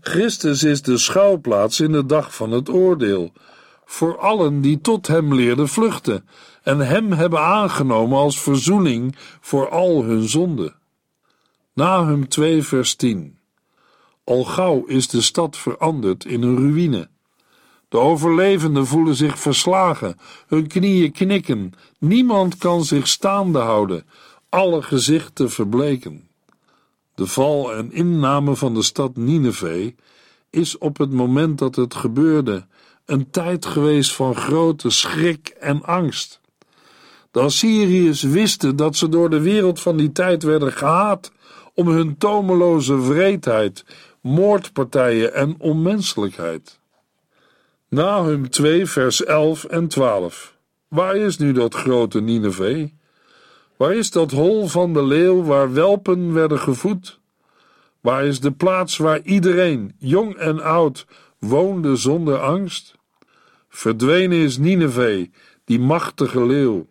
Christus 0.00 0.62
is 0.62 0.82
de 0.82 0.98
schuilplaats 0.98 1.80
in 1.80 1.92
de 1.92 2.06
dag 2.06 2.34
van 2.34 2.50
het 2.50 2.68
oordeel, 2.68 3.32
voor 3.92 4.18
allen 4.18 4.60
die 4.60 4.80
tot 4.80 5.06
hem 5.06 5.34
leerden 5.34 5.68
vluchten 5.68 6.28
en 6.62 6.78
hem 6.78 7.12
hebben 7.12 7.40
aangenomen 7.40 8.18
als 8.18 8.40
verzoening 8.40 9.16
voor 9.40 9.68
al 9.68 10.04
hun 10.04 10.28
zonden. 10.28 10.74
Nahum 11.72 12.28
2 12.28 12.62
vers 12.62 12.94
10 12.94 13.38
Al 14.24 14.44
gauw 14.44 14.84
is 14.84 15.08
de 15.08 15.20
stad 15.20 15.56
veranderd 15.56 16.24
in 16.24 16.42
een 16.42 16.56
ruïne. 16.56 17.08
De 17.88 17.98
overlevenden 17.98 18.86
voelen 18.86 19.14
zich 19.14 19.38
verslagen, 19.38 20.18
hun 20.46 20.66
knieën 20.66 21.12
knikken, 21.12 21.72
niemand 21.98 22.56
kan 22.56 22.84
zich 22.84 23.08
staande 23.08 23.58
houden, 23.58 24.06
alle 24.48 24.82
gezichten 24.82 25.50
verbleken. 25.50 26.28
De 27.14 27.26
val 27.26 27.74
en 27.74 27.92
inname 27.92 28.56
van 28.56 28.74
de 28.74 28.82
stad 28.82 29.16
Nineveh 29.16 29.92
is 30.50 30.78
op 30.78 30.98
het 30.98 31.12
moment 31.12 31.58
dat 31.58 31.76
het 31.76 31.94
gebeurde 31.94 32.66
een 33.04 33.30
tijd 33.30 33.66
geweest 33.66 34.12
van 34.12 34.36
grote 34.36 34.90
schrik 34.90 35.48
en 35.48 35.82
angst. 35.82 36.40
De 37.30 37.40
Assyriërs 37.40 38.22
wisten 38.22 38.76
dat 38.76 38.96
ze 38.96 39.08
door 39.08 39.30
de 39.30 39.40
wereld 39.40 39.80
van 39.80 39.96
die 39.96 40.12
tijd 40.12 40.42
werden 40.42 40.72
gehaat 40.72 41.32
om 41.74 41.88
hun 41.88 42.18
tomeloze 42.18 43.00
wreedheid, 43.08 43.84
moordpartijen 44.20 45.34
en 45.34 45.54
onmenselijkheid. 45.58 46.80
Nahum 47.88 48.50
2, 48.50 48.86
vers 48.86 49.24
11 49.24 49.64
en 49.64 49.88
12. 49.88 50.56
Waar 50.88 51.16
is 51.16 51.38
nu 51.38 51.52
dat 51.52 51.74
grote 51.74 52.20
Nineveh? 52.20 52.88
Waar 53.76 53.94
is 53.94 54.10
dat 54.10 54.30
hol 54.30 54.66
van 54.66 54.92
de 54.92 55.02
leeuw 55.02 55.42
waar 55.42 55.72
welpen 55.72 56.32
werden 56.32 56.58
gevoed? 56.58 57.20
Waar 58.00 58.24
is 58.24 58.40
de 58.40 58.52
plaats 58.52 58.96
waar 58.96 59.20
iedereen, 59.20 59.94
jong 59.98 60.36
en 60.36 60.62
oud, 60.62 61.06
woonde 61.38 61.96
zonder 61.96 62.38
angst? 62.38 62.94
Verdwenen 63.74 64.38
is 64.38 64.58
Nineveh, 64.58 65.28
die 65.64 65.80
machtige 65.80 66.46
leeuw. 66.46 66.86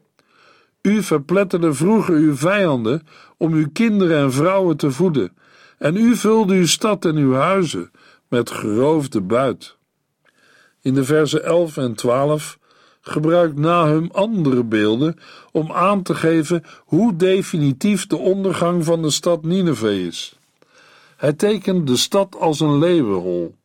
U 0.82 1.04
verpletterde 1.04 1.74
vroeger 1.74 2.15
uw 2.15 2.36
vijanden 2.36 3.08
om 3.38 3.54
uw 3.54 3.67
kinderen 3.74 4.17
en 4.17 4.32
vrouwen 4.32 4.78
te 4.78 4.91
voeden, 4.91 5.38
en 5.78 5.96
u 5.96 6.15
vulde 6.15 6.54
uw 6.54 6.65
stad 6.65 7.06
en 7.06 7.15
uw 7.15 7.34
huizen 7.34 7.91
met 8.28 8.52
geroofde 8.52 9.22
buit. 9.22 9.78
In 10.82 10.94
de 10.94 11.04
versen 11.04 11.44
11 11.44 11.78
en 11.78 11.94
12 11.94 12.60
gebruikt 13.02 13.58
Nahum 13.58 14.10
andere 14.12 14.63
beelden 14.63 15.20
om 15.52 15.72
aan 15.72 16.02
te 16.02 16.15
geven 16.15 16.63
hoe 16.78 17.15
definitief 17.15 18.08
de 18.08 18.17
ondergang 18.17 18.86
van 18.86 19.02
de 19.02 19.10
stad 19.10 19.44
Nineveh 19.44 20.06
is. 20.06 20.36
Hij 21.17 21.34
tekent 21.34 21.88
de 21.88 21.98
stad 21.98 22.36
als 22.39 22.60
een 22.60 22.80
leeuwenhol. 22.80 23.60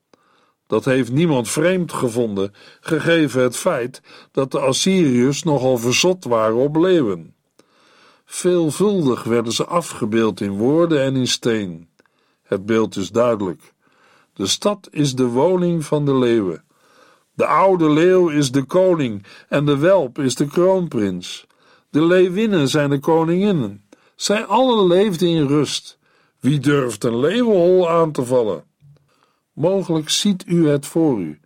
Dat 0.66 0.84
heeft 0.84 1.12
niemand 1.12 1.48
vreemd 1.48 1.92
gevonden, 1.92 2.54
gegeven 2.80 3.42
het 3.42 3.56
feit 3.56 4.02
dat 4.32 4.50
de 4.50 4.60
Assyriërs 4.60 5.42
nogal 5.42 5.78
verzot 5.78 6.24
waren 6.24 6.56
op 6.56 6.76
leeuwen. 6.76 7.34
Veelvuldig 8.24 9.24
werden 9.24 9.52
ze 9.52 9.64
afgebeeld 9.64 10.40
in 10.40 10.50
woorden 10.50 11.02
en 11.02 11.16
in 11.16 11.28
steen. 11.28 11.88
Het 12.42 12.66
beeld 12.66 12.96
is 12.96 13.10
duidelijk. 13.10 13.74
De 14.32 14.46
stad 14.46 14.88
is 14.90 15.14
de 15.14 15.26
woning 15.26 15.84
van 15.84 16.04
de 16.04 16.14
leeuwen. 16.14 16.64
De 17.34 17.46
oude 17.46 17.90
leeuw 17.90 18.28
is 18.28 18.50
de 18.50 18.62
koning 18.64 19.26
en 19.48 19.66
de 19.66 19.76
welp 19.78 20.18
is 20.18 20.34
de 20.34 20.46
kroonprins. 20.46 21.46
De 21.90 22.04
leeuwinnen 22.04 22.68
zijn 22.68 22.90
de 22.90 22.98
koninginnen. 22.98 23.84
Zij 24.14 24.44
allen 24.44 24.86
leefden 24.86 25.28
in 25.28 25.46
rust. 25.46 25.98
Wie 26.40 26.58
durft 26.58 27.04
een 27.04 27.18
leeuwenhol 27.18 27.90
aan 27.90 28.12
te 28.12 28.24
vallen? 28.24 28.64
Mogelijk 29.56 30.10
ziet 30.10 30.44
u 30.46 30.68
het 30.68 30.86
voor 30.86 31.20
u. 31.20 31.40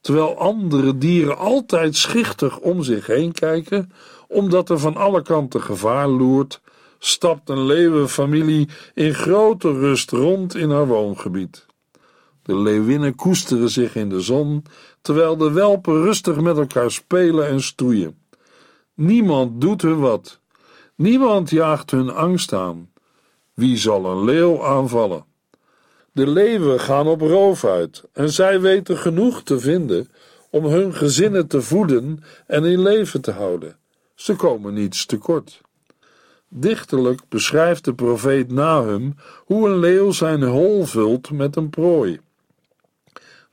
Terwijl 0.00 0.38
andere 0.38 0.98
dieren 0.98 1.38
altijd 1.38 1.96
schichtig 1.96 2.58
om 2.58 2.82
zich 2.82 3.06
heen 3.06 3.32
kijken, 3.32 3.92
omdat 4.28 4.70
er 4.70 4.78
van 4.78 4.96
alle 4.96 5.22
kanten 5.22 5.62
gevaar 5.62 6.08
loert, 6.08 6.60
stapt 6.98 7.48
een 7.48 7.64
leeuwenfamilie 7.64 8.68
in 8.94 9.14
grote 9.14 9.72
rust 9.72 10.10
rond 10.10 10.54
in 10.54 10.70
haar 10.70 10.86
woongebied. 10.86 11.66
De 12.42 12.56
leeuwinnen 12.56 13.14
koesteren 13.14 13.70
zich 13.70 13.94
in 13.94 14.08
de 14.08 14.20
zon, 14.20 14.64
terwijl 15.00 15.36
de 15.36 15.50
welpen 15.52 16.02
rustig 16.02 16.40
met 16.40 16.56
elkaar 16.56 16.90
spelen 16.90 17.48
en 17.48 17.62
stoeien. 17.62 18.18
Niemand 18.94 19.60
doet 19.60 19.82
hun 19.82 20.00
wat. 20.00 20.40
Niemand 20.94 21.50
jaagt 21.50 21.90
hun 21.90 22.10
angst 22.10 22.52
aan. 22.52 22.90
Wie 23.54 23.76
zal 23.76 24.04
een 24.04 24.24
leeuw 24.24 24.64
aanvallen? 24.64 25.24
De 26.16 26.26
leeuwen 26.26 26.80
gaan 26.80 27.06
op 27.06 27.20
roof 27.20 27.64
uit 27.64 28.04
en 28.12 28.30
zij 28.30 28.60
weten 28.60 28.96
genoeg 28.96 29.42
te 29.42 29.60
vinden 29.60 30.08
om 30.50 30.64
hun 30.64 30.94
gezinnen 30.94 31.46
te 31.46 31.62
voeden 31.62 32.22
en 32.46 32.64
in 32.64 32.82
leven 32.82 33.20
te 33.20 33.30
houden. 33.30 33.76
Ze 34.14 34.36
komen 34.36 34.74
niets 34.74 35.06
tekort. 35.06 35.60
Dichterlijk 36.48 37.20
beschrijft 37.28 37.84
de 37.84 37.94
profeet 37.94 38.52
Nahum 38.52 39.14
hoe 39.44 39.68
een 39.68 39.78
leeuw 39.78 40.10
zijn 40.10 40.42
hol 40.42 40.84
vult 40.84 41.30
met 41.30 41.56
een 41.56 41.70
prooi. 41.70 42.20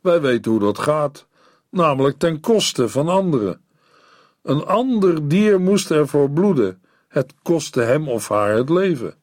Wij 0.01 0.21
weten 0.21 0.51
hoe 0.51 0.59
dat 0.59 0.79
gaat, 0.79 1.25
namelijk 1.69 2.17
ten 2.17 2.39
koste 2.39 2.89
van 2.89 3.07
anderen. 3.07 3.61
Een 4.41 4.65
ander 4.65 5.27
dier 5.27 5.61
moest 5.61 5.91
ervoor 5.91 6.29
bloeden, 6.29 6.81
het 7.07 7.33
kostte 7.41 7.81
hem 7.81 8.09
of 8.09 8.27
haar 8.27 8.55
het 8.55 8.69
leven. 8.69 9.21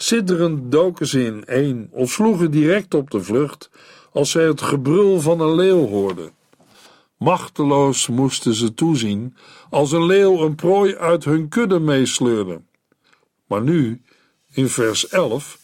Sidderend 0.00 0.72
doken 0.72 1.06
ze 1.06 1.24
in 1.24 1.44
één 1.44 1.88
of 1.90 2.10
sloegen 2.10 2.50
direct 2.50 2.94
op 2.94 3.10
de 3.10 3.22
vlucht 3.22 3.70
als 4.12 4.30
zij 4.30 4.44
het 4.44 4.62
gebrul 4.62 5.20
van 5.20 5.40
een 5.40 5.54
leeuw 5.54 5.86
hoorden. 5.86 6.30
Machteloos 7.16 8.08
moesten 8.08 8.54
ze 8.54 8.74
toezien 8.74 9.36
als 9.70 9.92
een 9.92 10.06
leeuw 10.06 10.40
een 10.44 10.54
prooi 10.54 10.96
uit 10.96 11.24
hun 11.24 11.48
kudde 11.48 11.78
meesleurde. 11.78 12.60
Maar 13.46 13.62
nu, 13.62 14.02
in 14.52 14.68
vers 14.68 15.08
11, 15.08 15.58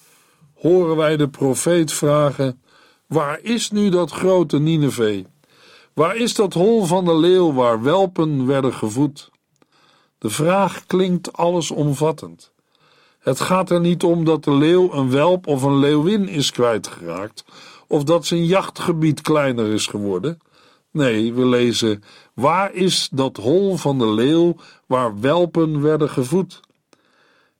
horen 0.55 0.97
wij 0.97 1.17
de 1.17 1.29
profeet 1.29 1.93
vragen: 1.93 2.63
Waar 3.07 3.41
is 3.41 3.71
nu 3.71 3.89
dat 3.89 4.11
grote 4.11 4.59
Nineveh? 4.59 5.25
Waar 5.93 6.17
is 6.17 6.35
dat 6.35 6.55
hol 6.55 6.85
van 6.85 7.05
de 7.05 7.17
leeuw 7.17 7.53
waar 7.53 7.83
welpen 7.83 8.47
werden 8.47 8.73
gevoed? 8.73 9.31
De 10.19 10.31
vraag 10.31 10.87
klinkt 10.87 11.33
allesomvattend. 11.33 12.54
Het 13.25 13.41
gaat 13.41 13.71
er 13.71 13.81
niet 13.81 14.03
om 14.03 14.25
dat 14.25 14.45
de 14.45 14.55
leeuw 14.55 14.93
een 14.93 15.11
welp 15.11 15.47
of 15.47 15.63
een 15.63 15.79
leeuwin 15.79 16.29
is 16.29 16.51
kwijtgeraakt, 16.51 17.45
of 17.87 18.05
dat 18.05 18.27
zijn 18.27 18.45
jachtgebied 18.45 19.21
kleiner 19.21 19.67
is 19.73 19.87
geworden. 19.87 20.39
Nee, 20.91 21.33
we 21.33 21.47
lezen: 21.47 22.03
Waar 22.35 22.75
is 22.75 23.09
dat 23.13 23.37
hol 23.37 23.77
van 23.77 23.99
de 23.99 24.09
leeuw 24.09 24.57
waar 24.87 25.21
welpen 25.21 25.83
werden 25.83 26.11
gevoed? 26.11 26.61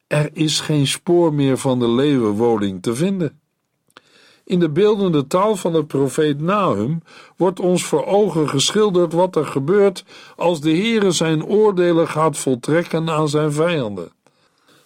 Er 0.07 0.31
is 0.33 0.61
geen 0.61 0.87
spoor 0.87 1.35
meer 1.35 1.59
van 1.59 1.79
de 1.79 1.89
leeuwenwoning 1.89 2.83
te 2.83 2.95
vinden. 2.95 3.41
In 4.45 4.59
de 4.59 4.71
beeldende 4.71 5.27
taal 5.27 5.57
van 5.57 5.73
de 5.73 5.85
profeet 5.85 6.41
Nahum 6.41 7.03
wordt 7.37 7.61
ons 7.61 7.85
voor 7.85 8.05
ogen 8.07 8.49
geschilderd 8.49 9.13
wat 9.13 9.37
er 9.37 9.47
gebeurt 9.47 10.05
als 10.37 10.61
de 10.61 10.71
Heere 10.71 11.11
zijn 11.11 11.45
oordelen 11.45 12.09
gaat 12.09 12.39
voltrekken 12.39 13.11
aan 13.11 13.29
zijn 13.29 13.53
vijanden. 13.53 14.13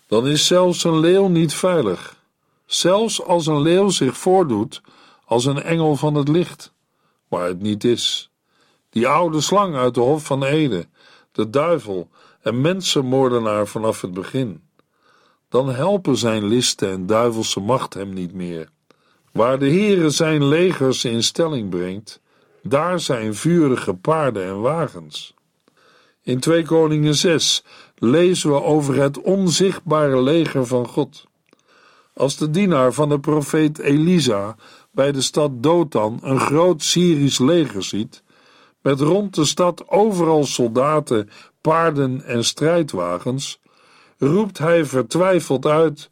Dan 0.09 0.27
is 0.27 0.47
zelfs 0.47 0.85
een 0.85 0.99
leeuw 0.99 1.29
niet 1.29 1.55
veilig, 1.55 2.17
zelfs 2.67 3.23
als 3.23 3.47
een 3.47 3.61
leeuw 3.61 3.89
zich 3.89 4.17
voordoet 4.17 4.81
als 5.25 5.45
een 5.45 5.63
engel 5.63 5.97
van 5.97 6.15
het 6.15 6.29
licht, 6.29 6.73
maar 7.29 7.47
het 7.47 7.61
niet 7.61 7.85
is. 7.85 8.31
Die 8.91 9.09
oude 9.09 9.41
slang 9.41 9.77
uit 9.77 9.95
de 9.95 10.01
Hof 10.01 10.25
van 10.25 10.45
Ede, 10.45 10.87
de 11.33 11.51
duivel 11.51 12.09
en 12.41 12.61
mensenmoordenaar 12.61 13.67
vanaf 13.67 14.01
het 14.01 14.13
begin. 14.13 14.63
Dan 15.49 15.69
helpen 15.69 16.17
zijn 16.17 16.45
listen 16.45 16.91
en 16.91 17.07
duivelse 17.07 17.61
macht 17.61 17.95
hem 17.95 18.13
niet 18.13 18.35
meer. 18.35 18.69
Waar 19.33 19.59
de 19.59 19.71
Heere 19.71 20.11
zijn 20.11 20.45
legers 20.45 21.05
in 21.05 21.23
stelling 21.23 21.71
brengt, 21.71 22.21
daar 22.63 23.01
zijn 23.01 23.35
vurige 23.35 23.95
paarden 23.95 24.45
en 24.45 24.61
wagens. 24.61 25.35
In 26.23 26.41
2 26.41 26.65
Koningen 26.65 27.15
6 27.15 27.65
lezen 27.99 28.51
we 28.51 28.63
over 28.63 28.95
het 28.95 29.21
onzichtbare 29.21 30.23
leger 30.23 30.67
van 30.67 30.87
God. 30.87 31.27
Als 32.15 32.37
de 32.37 32.51
dienaar 32.51 32.93
van 32.93 33.09
de 33.09 33.21
profeet 33.21 33.79
Elisa 33.79 34.57
bij 34.91 35.13
de 35.13 35.21
stad 35.21 35.63
Dothan 35.63 36.19
een 36.23 36.41
groot 36.41 36.83
Syrisch 36.83 37.39
leger 37.39 37.83
ziet, 37.83 38.23
met 38.83 39.01
rond 39.01 39.35
de 39.35 39.45
stad 39.45 39.89
overal 39.89 40.45
soldaten, 40.45 41.31
paarden 41.61 42.25
en 42.25 42.45
strijdwagens, 42.45 43.61
roept 44.19 44.59
hij 44.59 44.85
vertwijfeld 44.85 45.67
uit: 45.67 46.11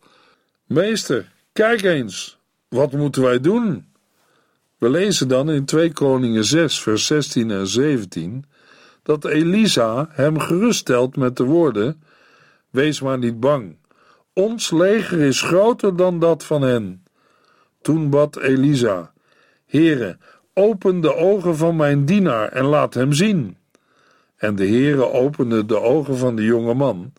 Meester, 0.67 1.33
kijk 1.53 1.83
eens, 1.83 2.39
wat 2.69 2.93
moeten 2.93 3.23
wij 3.23 3.41
doen? 3.41 3.87
We 4.79 4.89
lezen 4.89 5.29
dan 5.29 5.51
in 5.51 5.65
2 5.65 5.93
Koningen 5.93 6.45
6, 6.45 6.81
vers 6.81 7.07
16 7.07 7.51
en 7.51 7.67
17 7.67 8.45
dat 9.07 9.25
Elisa 9.25 10.09
hem 10.11 10.39
geruststelt 10.39 11.17
met 11.17 11.37
de 11.37 11.45
woorden: 11.45 12.03
Wees 12.71 13.01
maar 13.01 13.19
niet 13.19 13.41
bang, 13.41 13.77
ons 14.33 14.71
leger 14.71 15.19
is 15.19 15.43
groter 15.43 15.97
dan 15.97 16.19
dat 16.19 16.45
van 16.45 16.63
hen. 16.63 17.05
Toen 17.83 18.11
bad 18.11 18.37
Elisa: 18.37 19.13
Heere, 19.67 20.19
open 20.55 21.01
de 21.01 21.15
ogen 21.15 21.57
van 21.57 21.77
mijn 21.77 22.05
dienaar 22.05 22.49
en 22.49 22.65
laat 22.65 22.95
hem 22.95 23.13
zien. 23.13 23.57
En 24.37 24.55
de 24.55 24.67
Heere 24.67 25.13
opende 25.13 25.67
de 25.67 25.81
ogen 25.81 26.17
van 26.17 26.37
de 26.37 26.43
jonge 26.43 26.75
man, 26.75 27.13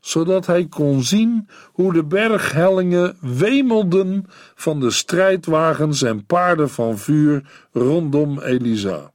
zodat 0.00 0.46
hij 0.46 0.66
kon 0.66 1.02
zien 1.02 1.48
hoe 1.72 1.92
de 1.92 2.04
berghellingen 2.04 3.16
wemelden 3.20 4.24
van 4.54 4.80
de 4.80 4.90
strijdwagens 4.90 6.02
en 6.02 6.26
paarden 6.26 6.70
van 6.70 6.98
vuur 6.98 7.42
rondom 7.72 8.40
Elisa. 8.40 9.10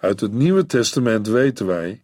Uit 0.00 0.20
het 0.20 0.32
Nieuwe 0.32 0.66
Testament 0.66 1.26
weten 1.26 1.66
wij, 1.66 2.02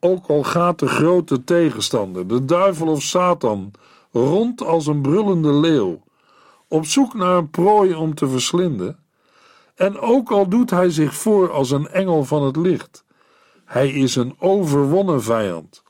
ook 0.00 0.26
al 0.26 0.42
gaat 0.42 0.78
de 0.78 0.88
grote 0.88 1.44
tegenstander, 1.44 2.26
de 2.28 2.44
duivel 2.44 2.86
of 2.86 3.02
Satan, 3.02 3.70
rond 4.12 4.62
als 4.64 4.86
een 4.86 5.02
brullende 5.02 5.52
leeuw, 5.52 6.02
op 6.68 6.86
zoek 6.86 7.14
naar 7.14 7.36
een 7.36 7.50
prooi 7.50 7.94
om 7.94 8.14
te 8.14 8.28
verslinden, 8.28 8.98
en 9.74 9.98
ook 9.98 10.30
al 10.30 10.48
doet 10.48 10.70
hij 10.70 10.90
zich 10.90 11.14
voor 11.14 11.50
als 11.50 11.70
een 11.70 11.88
engel 11.88 12.24
van 12.24 12.42
het 12.42 12.56
licht, 12.56 13.04
hij 13.64 13.90
is 13.90 14.16
een 14.16 14.34
overwonnen 14.38 15.22
vijand. 15.22 15.82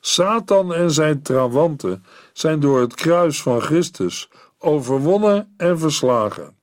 Satan 0.00 0.74
en 0.74 0.90
zijn 0.90 1.22
trawanten 1.22 2.04
zijn 2.32 2.60
door 2.60 2.80
het 2.80 2.94
kruis 2.94 3.42
van 3.42 3.60
Christus 3.60 4.28
overwonnen 4.58 5.54
en 5.56 5.78
verslagen. 5.78 6.56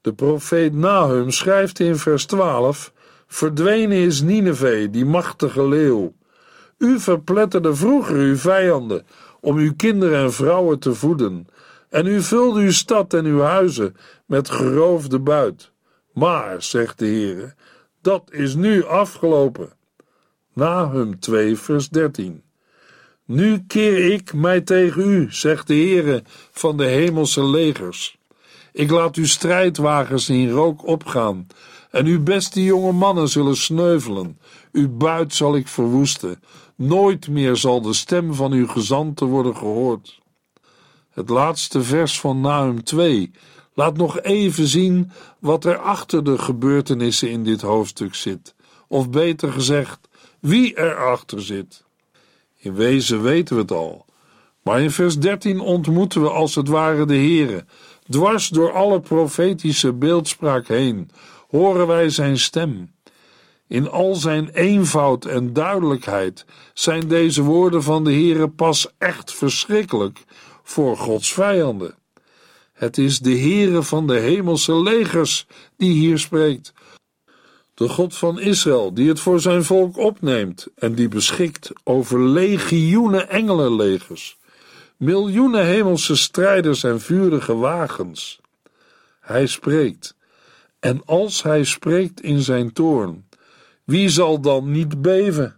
De 0.00 0.12
profeet 0.12 0.74
Nahum 0.74 1.30
schrijft 1.30 1.78
in 1.78 1.96
vers 1.96 2.26
12: 2.26 2.92
Verdwenen 3.32 3.96
is 3.96 4.20
Nineveh, 4.20 4.90
die 4.90 5.04
machtige 5.04 5.68
leeuw. 5.68 6.14
U 6.78 7.00
verpletterde 7.00 7.74
vroeger 7.74 8.16
uw 8.16 8.36
vijanden 8.36 9.06
om 9.40 9.56
uw 9.56 9.72
kinderen 9.76 10.18
en 10.18 10.32
vrouwen 10.32 10.78
te 10.78 10.94
voeden, 10.94 11.46
en 11.88 12.06
u 12.06 12.22
vulde 12.22 12.60
uw 12.60 12.70
stad 12.70 13.14
en 13.14 13.24
uw 13.24 13.40
huizen 13.40 13.96
met 14.26 14.50
geroofde 14.50 15.18
buit. 15.18 15.70
Maar, 16.14 16.62
zegt 16.62 16.98
de 16.98 17.06
Heer, 17.06 17.54
dat 18.02 18.28
is 18.30 18.54
nu 18.54 18.84
afgelopen. 18.84 19.72
Nahum 20.52 21.20
2, 21.20 21.56
vers 21.56 21.88
13. 21.88 22.42
Nu 23.24 23.64
keer 23.66 24.12
ik 24.12 24.34
mij 24.34 24.60
tegen 24.60 25.08
u, 25.08 25.26
zegt 25.30 25.66
de 25.66 25.74
Heere 25.74 26.22
van 26.50 26.76
de 26.76 26.84
hemelse 26.84 27.44
legers. 27.44 28.18
Ik 28.72 28.90
laat 28.90 29.16
uw 29.16 29.26
strijdwagens 29.26 30.28
in 30.28 30.50
rook 30.50 30.86
opgaan, 30.86 31.46
en 31.92 32.06
uw 32.06 32.22
beste 32.22 32.64
jonge 32.64 32.92
mannen 32.92 33.28
zullen 33.28 33.56
sneuvelen. 33.56 34.38
Uw 34.72 34.96
buit 34.96 35.34
zal 35.34 35.56
ik 35.56 35.68
verwoesten. 35.68 36.42
Nooit 36.76 37.28
meer 37.28 37.56
zal 37.56 37.80
de 37.80 37.92
stem 37.92 38.34
van 38.34 38.52
uw 38.52 38.66
gezanten 38.66 39.26
worden 39.26 39.56
gehoord. 39.56 40.20
Het 41.10 41.28
laatste 41.28 41.82
vers 41.82 42.20
van 42.20 42.40
Nahum 42.40 42.84
2 42.84 43.30
laat 43.74 43.96
nog 43.96 44.20
even 44.20 44.66
zien 44.66 45.10
wat 45.38 45.64
er 45.64 45.78
achter 45.78 46.24
de 46.24 46.38
gebeurtenissen 46.38 47.30
in 47.30 47.44
dit 47.44 47.60
hoofdstuk 47.60 48.14
zit, 48.14 48.54
of 48.88 49.10
beter 49.10 49.52
gezegd, 49.52 50.08
wie 50.40 50.78
erachter 50.78 51.42
zit. 51.42 51.84
In 52.56 52.74
wezen 52.74 53.22
weten 53.22 53.54
we 53.54 53.62
het 53.62 53.72
al. 53.72 54.04
Maar 54.62 54.80
in 54.80 54.90
vers 54.90 55.18
13 55.18 55.60
ontmoeten 55.60 56.22
we 56.22 56.30
als 56.30 56.54
het 56.54 56.68
ware 56.68 57.06
de 57.06 57.14
Heere. 57.14 57.64
Dwars 58.08 58.48
door 58.48 58.72
alle 58.72 59.00
profetische 59.00 59.92
beeldspraak 59.92 60.68
heen 60.68 61.10
horen 61.52 61.86
wij 61.86 62.08
zijn 62.08 62.38
stem. 62.38 62.94
In 63.68 63.90
al 63.90 64.14
zijn 64.14 64.48
eenvoud 64.48 65.24
en 65.24 65.52
duidelijkheid 65.52 66.44
zijn 66.74 67.08
deze 67.08 67.42
woorden 67.42 67.82
van 67.82 68.04
de 68.04 68.12
Heere 68.12 68.48
pas 68.48 68.88
echt 68.98 69.32
verschrikkelijk 69.32 70.24
voor 70.62 70.96
Gods 70.96 71.32
vijanden. 71.32 71.94
Het 72.72 72.98
is 72.98 73.18
de 73.18 73.38
Heere 73.38 73.82
van 73.82 74.06
de 74.06 74.18
hemelse 74.18 74.82
legers 74.82 75.46
die 75.76 75.92
hier 75.92 76.18
spreekt, 76.18 76.72
de 77.74 77.88
God 77.88 78.16
van 78.16 78.40
Israël, 78.40 78.94
die 78.94 79.08
het 79.08 79.20
voor 79.20 79.40
zijn 79.40 79.64
volk 79.64 79.96
opneemt 79.96 80.66
en 80.74 80.94
die 80.94 81.08
beschikt 81.08 81.70
over 81.84 82.20
legioenen 82.20 83.28
engelenlegers, 83.28 84.38
miljoenen 84.96 85.64
hemelse 85.66 86.16
strijders 86.16 86.84
en 86.84 87.00
vurige 87.00 87.56
wagens. 87.56 88.40
Hij 89.20 89.46
spreekt, 89.46 90.14
en 90.82 91.04
als 91.04 91.42
hij 91.42 91.64
spreekt 91.64 92.20
in 92.20 92.40
zijn 92.40 92.72
toorn, 92.72 93.28
wie 93.84 94.08
zal 94.08 94.40
dan 94.40 94.70
niet 94.70 95.02
beven? 95.02 95.56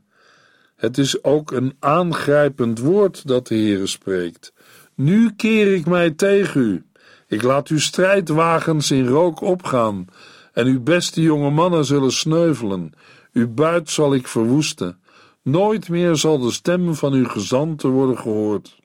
Het 0.77 0.99
is 0.99 1.25
ook 1.25 1.51
een 1.51 1.77
aangrijpend 1.79 2.79
woord 2.79 3.27
dat 3.27 3.47
de 3.47 3.55
Heere 3.55 3.87
spreekt. 3.87 4.53
Nu 4.95 5.33
keer 5.37 5.75
ik 5.75 5.87
mij 5.87 6.11
tegen 6.11 6.61
u. 6.61 6.85
Ik 7.27 7.43
laat 7.43 7.69
uw 7.69 7.79
strijdwagens 7.79 8.91
in 8.91 9.07
rook 9.07 9.41
opgaan 9.41 10.07
en 10.53 10.67
uw 10.67 10.83
beste 10.83 11.23
jonge 11.23 11.51
mannen 11.51 11.85
zullen 11.85 12.13
sneuvelen. 12.13 12.93
Uw 13.33 13.49
buit 13.49 13.91
zal 13.91 14.15
ik 14.15 14.29
verwoesten. 14.29 15.01
Nooit 15.43 15.89
meer 15.89 16.17
zal 16.17 16.39
de 16.39 16.51
stem 16.51 16.95
van 16.95 17.13
uw 17.13 17.29
gezanten 17.29 17.91
worden 17.91 18.19
gehoord. 18.19 18.79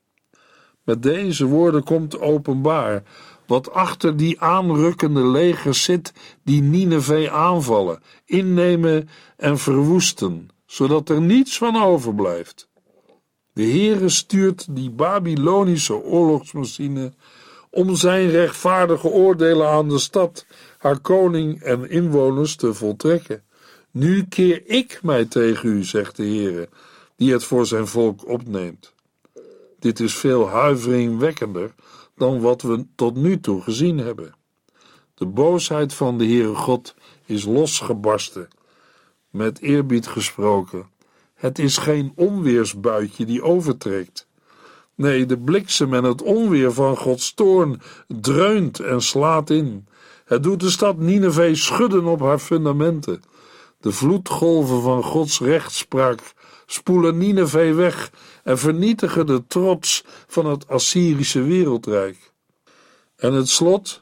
Met 0.83 1.03
deze 1.03 1.45
woorden 1.45 1.83
komt 1.83 2.19
openbaar 2.19 3.03
wat 3.49 3.71
achter 3.71 4.17
die 4.17 4.41
aanrukkende 4.41 5.25
legers 5.27 5.83
zit 5.83 6.13
die 6.43 6.61
Nineveh 6.61 7.33
aanvallen, 7.33 8.01
innemen 8.25 9.09
en 9.37 9.57
verwoesten, 9.57 10.49
zodat 10.65 11.09
er 11.09 11.21
niets 11.21 11.57
van 11.57 11.83
overblijft. 11.83 12.67
De 13.53 13.63
Heere 13.63 14.09
stuurt 14.09 14.75
die 14.75 14.89
Babylonische 14.89 16.03
oorlogsmachine 16.03 17.13
om 17.69 17.95
zijn 17.95 18.29
rechtvaardige 18.29 19.07
oordelen 19.07 19.69
aan 19.69 19.89
de 19.89 19.99
stad 19.99 20.45
haar 20.77 20.99
koning 20.99 21.61
en 21.61 21.89
inwoners 21.89 22.55
te 22.55 22.73
voltrekken. 22.73 23.43
Nu 23.91 24.23
keer 24.23 24.61
ik 24.65 24.99
mij 25.03 25.25
tegen 25.25 25.69
u, 25.69 25.83
zegt 25.83 26.15
de 26.15 26.23
Heere, 26.23 26.69
die 27.15 27.31
het 27.31 27.43
voor 27.43 27.65
zijn 27.65 27.87
volk 27.87 28.27
opneemt. 28.27 28.93
Dit 29.79 29.99
is 29.99 30.15
veel 30.15 30.47
huiveringwekkender 30.47 31.73
dan 32.19 32.41
wat 32.41 32.61
we 32.61 32.85
tot 32.95 33.15
nu 33.15 33.39
toe 33.39 33.61
gezien 33.61 33.97
hebben. 33.97 34.33
De 35.13 35.25
boosheid 35.25 35.93
van 35.93 36.17
de 36.17 36.25
Heere 36.25 36.55
God 36.55 36.95
is 37.25 37.45
losgebarsten. 37.45 38.47
Met 39.29 39.59
eerbied 39.61 40.07
gesproken, 40.07 40.89
het 41.33 41.59
is 41.59 41.77
geen 41.77 42.11
onweersbuitje 42.15 43.25
die 43.25 43.43
overtrekt. 43.43 44.27
Nee, 44.95 45.25
de 45.25 45.37
bliksem 45.39 45.93
en 45.93 46.03
het 46.03 46.21
onweer 46.21 46.71
van 46.73 46.97
Gods 46.97 47.33
toorn 47.33 47.81
dreunt 48.07 48.79
en 48.79 49.01
slaat 49.01 49.49
in. 49.49 49.87
Het 50.25 50.43
doet 50.43 50.59
de 50.59 50.69
stad 50.69 50.97
Nineveh 50.97 51.53
schudden 51.55 52.05
op 52.05 52.19
haar 52.19 52.39
fundamenten. 52.39 53.21
De 53.79 53.91
vloedgolven 53.91 54.81
van 54.81 55.03
Gods 55.03 55.39
rechtspraak 55.39 56.33
spoelen 56.71 57.17
Nineveh 57.17 57.75
weg 57.75 58.11
en 58.43 58.57
vernietigen 58.57 59.25
de 59.25 59.43
trots 59.47 60.03
van 60.27 60.45
het 60.45 60.67
Assyrische 60.67 61.41
wereldrijk. 61.41 62.31
En 63.15 63.33
het 63.33 63.49
slot? 63.49 64.01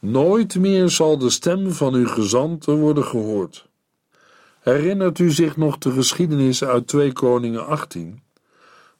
Nooit 0.00 0.58
meer 0.58 0.88
zal 0.88 1.18
de 1.18 1.30
stem 1.30 1.70
van 1.72 1.94
uw 1.94 2.06
gezanten 2.06 2.76
worden 2.76 3.04
gehoord. 3.04 3.68
Herinnert 4.60 5.18
u 5.18 5.30
zich 5.30 5.56
nog 5.56 5.78
de 5.78 5.90
geschiedenis 5.90 6.64
uit 6.64 6.86
2 6.86 7.12
Koningen 7.12 7.66
18, 7.66 8.22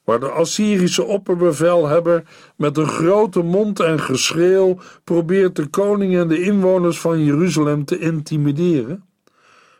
waar 0.05 0.21
de 0.21 0.31
Assyrische 0.31 1.05
opperbevelhebber 1.05 2.25
met 2.57 2.77
een 2.77 2.89
grote 2.89 3.43
mond 3.43 3.81
en 3.81 4.01
geschreeuw 4.01 4.79
probeert 5.05 5.57
de 5.57 5.67
koning 5.67 6.17
en 6.17 6.29
de 6.29 6.43
inwoners 6.43 7.01
van 7.01 7.25
Jeruzalem 7.25 7.85
te 7.85 7.99
intimideren? 7.99 9.05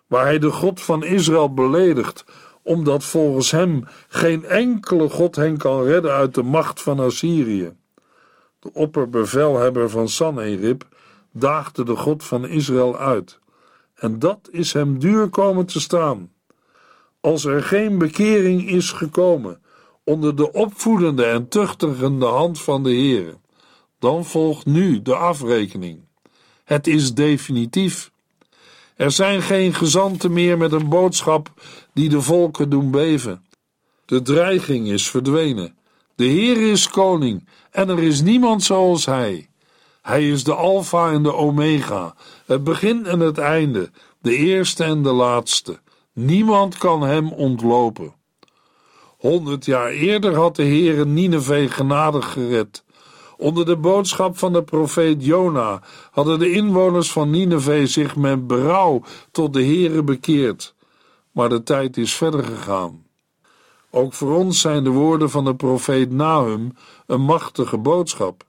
Waar 0.07 0.25
hij 0.25 0.39
de 0.39 0.51
God 0.51 0.81
van 0.81 1.05
Israël 1.05 1.55
beledigt, 1.55 2.25
omdat 2.69 3.05
volgens 3.05 3.51
hem 3.51 3.85
geen 4.09 4.45
enkele 4.45 5.09
God 5.09 5.37
hen 5.37 5.57
kan 5.57 5.83
redden 5.83 6.13
uit 6.13 6.35
de 6.35 6.43
macht 6.43 6.83
van 6.83 7.01
Assyrië. 7.01 7.73
De 8.59 8.71
opperbevelhebber 8.73 9.91
van 9.91 10.09
Sanherib 10.09 10.85
daagde 11.33 11.85
de 11.85 11.97
God 11.97 12.25
van 12.25 12.49
Israël 12.49 12.99
uit. 12.99 13.39
En 13.95 14.19
dat 14.19 14.49
is 14.51 14.73
hem 14.73 14.99
duur 14.99 15.29
komen 15.29 15.67
te 15.67 15.81
staan. 15.81 16.33
Als 17.21 17.45
er 17.45 17.63
geen 17.63 17.99
bekering 17.99 18.69
is 18.69 18.93
gekomen 18.93 19.63
onder 20.05 20.37
de 20.37 20.53
opvoedende 20.53 21.25
en 21.25 21.49
tuchtigende 21.49 22.27
hand 22.27 22.61
van 22.61 22.83
de 22.83 22.91
Heere, 22.91 23.37
dan 23.99 24.25
volgt 24.25 24.67
nu 24.67 25.03
de 25.03 25.15
afrekening. 25.15 26.01
Het 26.65 26.87
is 26.87 27.15
definitief. 27.15 28.11
Er 28.99 29.11
zijn 29.11 29.43
geen 29.43 29.75
gezanten 29.75 30.33
meer 30.33 30.59
met 30.59 30.73
een 30.73 30.89
boodschap 30.89 31.51
die 31.93 32.09
de 32.09 32.21
volken 32.21 32.71
doen 32.71 32.91
beven. 32.91 33.45
De 34.05 34.23
dreiging 34.23 34.89
is 34.89 35.11
verdwenen. 35.11 35.79
De 36.15 36.25
Heer 36.25 36.71
is 36.71 36.89
koning 36.89 37.49
en 37.71 37.89
er 37.89 38.03
is 38.03 38.21
niemand 38.21 38.63
zoals 38.63 39.07
Hij. 39.07 39.49
Hij 40.03 40.29
is 40.29 40.45
de 40.45 40.55
Alpha 40.55 41.11
en 41.11 41.23
de 41.23 41.35
Omega, 41.35 42.15
het 42.47 42.65
begin 42.65 43.07
en 43.07 43.21
het 43.21 43.39
einde, 43.39 43.91
de 44.21 44.37
eerste 44.37 44.85
en 44.85 45.03
de 45.03 45.13
laatste. 45.13 45.81
Niemand 46.13 46.79
kan 46.79 47.03
hem 47.03 47.33
ontlopen. 47.33 48.15
Honderd 49.19 49.65
jaar 49.65 49.91
eerder 49.91 50.35
had 50.35 50.57
de 50.57 50.65
Heere 50.65 51.07
Nineveh 51.07 51.71
genadig 51.71 52.33
gered. 52.33 52.85
Onder 53.41 53.67
de 53.67 53.77
boodschap 53.77 54.39
van 54.39 54.53
de 54.53 54.63
profeet 54.63 55.25
Jona 55.25 55.81
hadden 56.11 56.39
de 56.39 56.51
inwoners 56.51 57.13
van 57.13 57.31
Nineveh 57.31 57.87
zich 57.87 58.17
met 58.17 58.47
berouw 58.47 59.03
tot 59.31 59.53
de 59.53 59.65
Heere 59.65 60.03
bekeerd. 60.03 60.75
Maar 61.33 61.49
de 61.49 61.63
tijd 61.63 61.97
is 61.97 62.15
verder 62.15 62.45
gegaan. 62.45 63.07
Ook 63.91 64.13
voor 64.13 64.37
ons 64.37 64.61
zijn 64.61 64.85
de 64.85 64.91
woorden 64.91 65.31
van 65.31 65.45
de 65.45 65.55
profeet 65.55 66.11
Nahum 66.11 66.73
een 67.07 67.21
machtige 67.21 67.79
boodschap. 67.79 68.45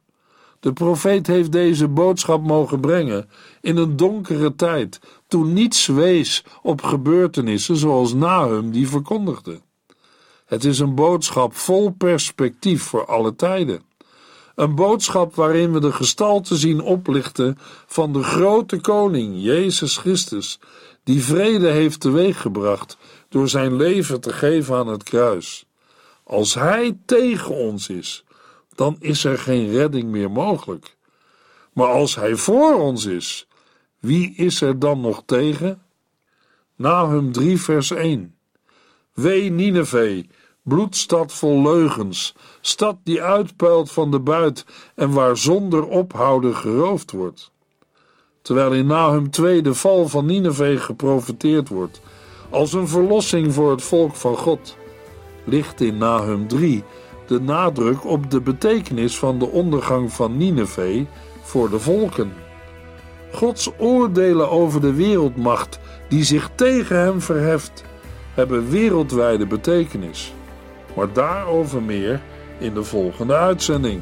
De 0.59 0.73
profeet 0.73 1.27
heeft 1.27 1.51
deze 1.51 1.87
boodschap 1.87 2.43
mogen 2.43 2.79
brengen 2.79 3.29
in 3.61 3.77
een 3.77 3.95
donkere 3.95 4.55
tijd, 4.55 4.99
toen 5.27 5.53
niets 5.53 5.87
wees 5.87 6.45
op 6.61 6.81
gebeurtenissen 6.81 7.75
zoals 7.75 8.13
Nahum 8.13 8.71
die 8.71 8.89
verkondigde. 8.89 9.61
Het 10.45 10.63
is 10.63 10.79
een 10.79 10.95
boodschap 10.95 11.55
vol 11.55 11.89
perspectief 11.89 12.83
voor 12.83 13.05
alle 13.05 13.35
tijden. 13.35 13.88
Een 14.59 14.75
boodschap 14.75 15.35
waarin 15.35 15.73
we 15.73 15.79
de 15.79 15.91
gestalte 15.91 16.55
zien 16.55 16.81
oplichten 16.81 17.57
van 17.85 18.13
de 18.13 18.23
grote 18.23 18.81
koning, 18.81 19.33
Jezus 19.35 19.97
Christus, 19.97 20.59
die 21.03 21.23
vrede 21.23 21.67
heeft 21.67 21.99
teweeggebracht 21.99 22.97
door 23.29 23.49
zijn 23.49 23.75
leven 23.75 24.21
te 24.21 24.33
geven 24.33 24.75
aan 24.75 24.87
het 24.87 25.03
kruis. 25.03 25.65
Als 26.23 26.53
Hij 26.53 26.97
tegen 27.05 27.55
ons 27.55 27.89
is, 27.89 28.23
dan 28.75 28.95
is 28.99 29.23
er 29.23 29.37
geen 29.37 29.71
redding 29.71 30.09
meer 30.09 30.31
mogelijk. 30.31 30.95
Maar 31.73 31.87
als 31.87 32.15
Hij 32.15 32.35
voor 32.35 32.75
ons 32.75 33.05
is, 33.05 33.47
wie 33.99 34.35
is 34.35 34.61
er 34.61 34.79
dan 34.79 35.01
nog 35.01 35.23
tegen? 35.25 35.81
Nahum 36.75 37.31
3 37.31 37.61
vers 37.61 37.91
1 37.91 38.35
Wee 39.13 39.51
Nineveh, 39.51 40.23
bloedstad 40.69 41.33
vol 41.33 41.61
leugens, 41.61 42.35
stad 42.61 42.97
die 43.03 43.21
uitpuilt 43.21 43.91
van 43.91 44.11
de 44.11 44.19
buit 44.19 44.65
en 44.95 45.11
waar 45.11 45.37
zonder 45.37 45.87
ophouden 45.87 46.55
geroofd 46.55 47.11
wordt. 47.11 47.51
Terwijl 48.41 48.73
in 48.73 48.85
Nahum 48.85 49.29
2 49.29 49.61
de 49.61 49.73
val 49.73 50.07
van 50.07 50.25
Nineveh 50.25 50.81
geprofeteerd 50.81 51.69
wordt, 51.69 52.01
als 52.49 52.73
een 52.73 52.87
verlossing 52.87 53.53
voor 53.53 53.71
het 53.71 53.81
volk 53.81 54.15
van 54.15 54.37
God, 54.37 54.77
ligt 55.43 55.81
in 55.81 55.97
Nahum 55.97 56.47
3 56.47 56.83
de 57.27 57.41
nadruk 57.41 58.05
op 58.05 58.31
de 58.31 58.41
betekenis 58.41 59.17
van 59.17 59.39
de 59.39 59.45
ondergang 59.47 60.13
van 60.13 60.37
Nineveh 60.37 61.05
voor 61.41 61.69
de 61.69 61.79
volken. 61.79 62.33
Gods 63.31 63.69
oordelen 63.77 64.49
over 64.49 64.81
de 64.81 64.93
wereldmacht 64.93 65.79
die 66.09 66.23
zich 66.23 66.49
tegen 66.55 66.97
hem 66.97 67.21
verheft, 67.21 67.83
hebben 68.33 68.69
wereldwijde 68.69 69.47
betekenis. 69.47 70.33
Maar 70.95 71.13
daarover 71.13 71.81
meer 71.81 72.19
in 72.57 72.73
de 72.73 72.83
volgende 72.83 73.35
uitzending. 73.35 74.01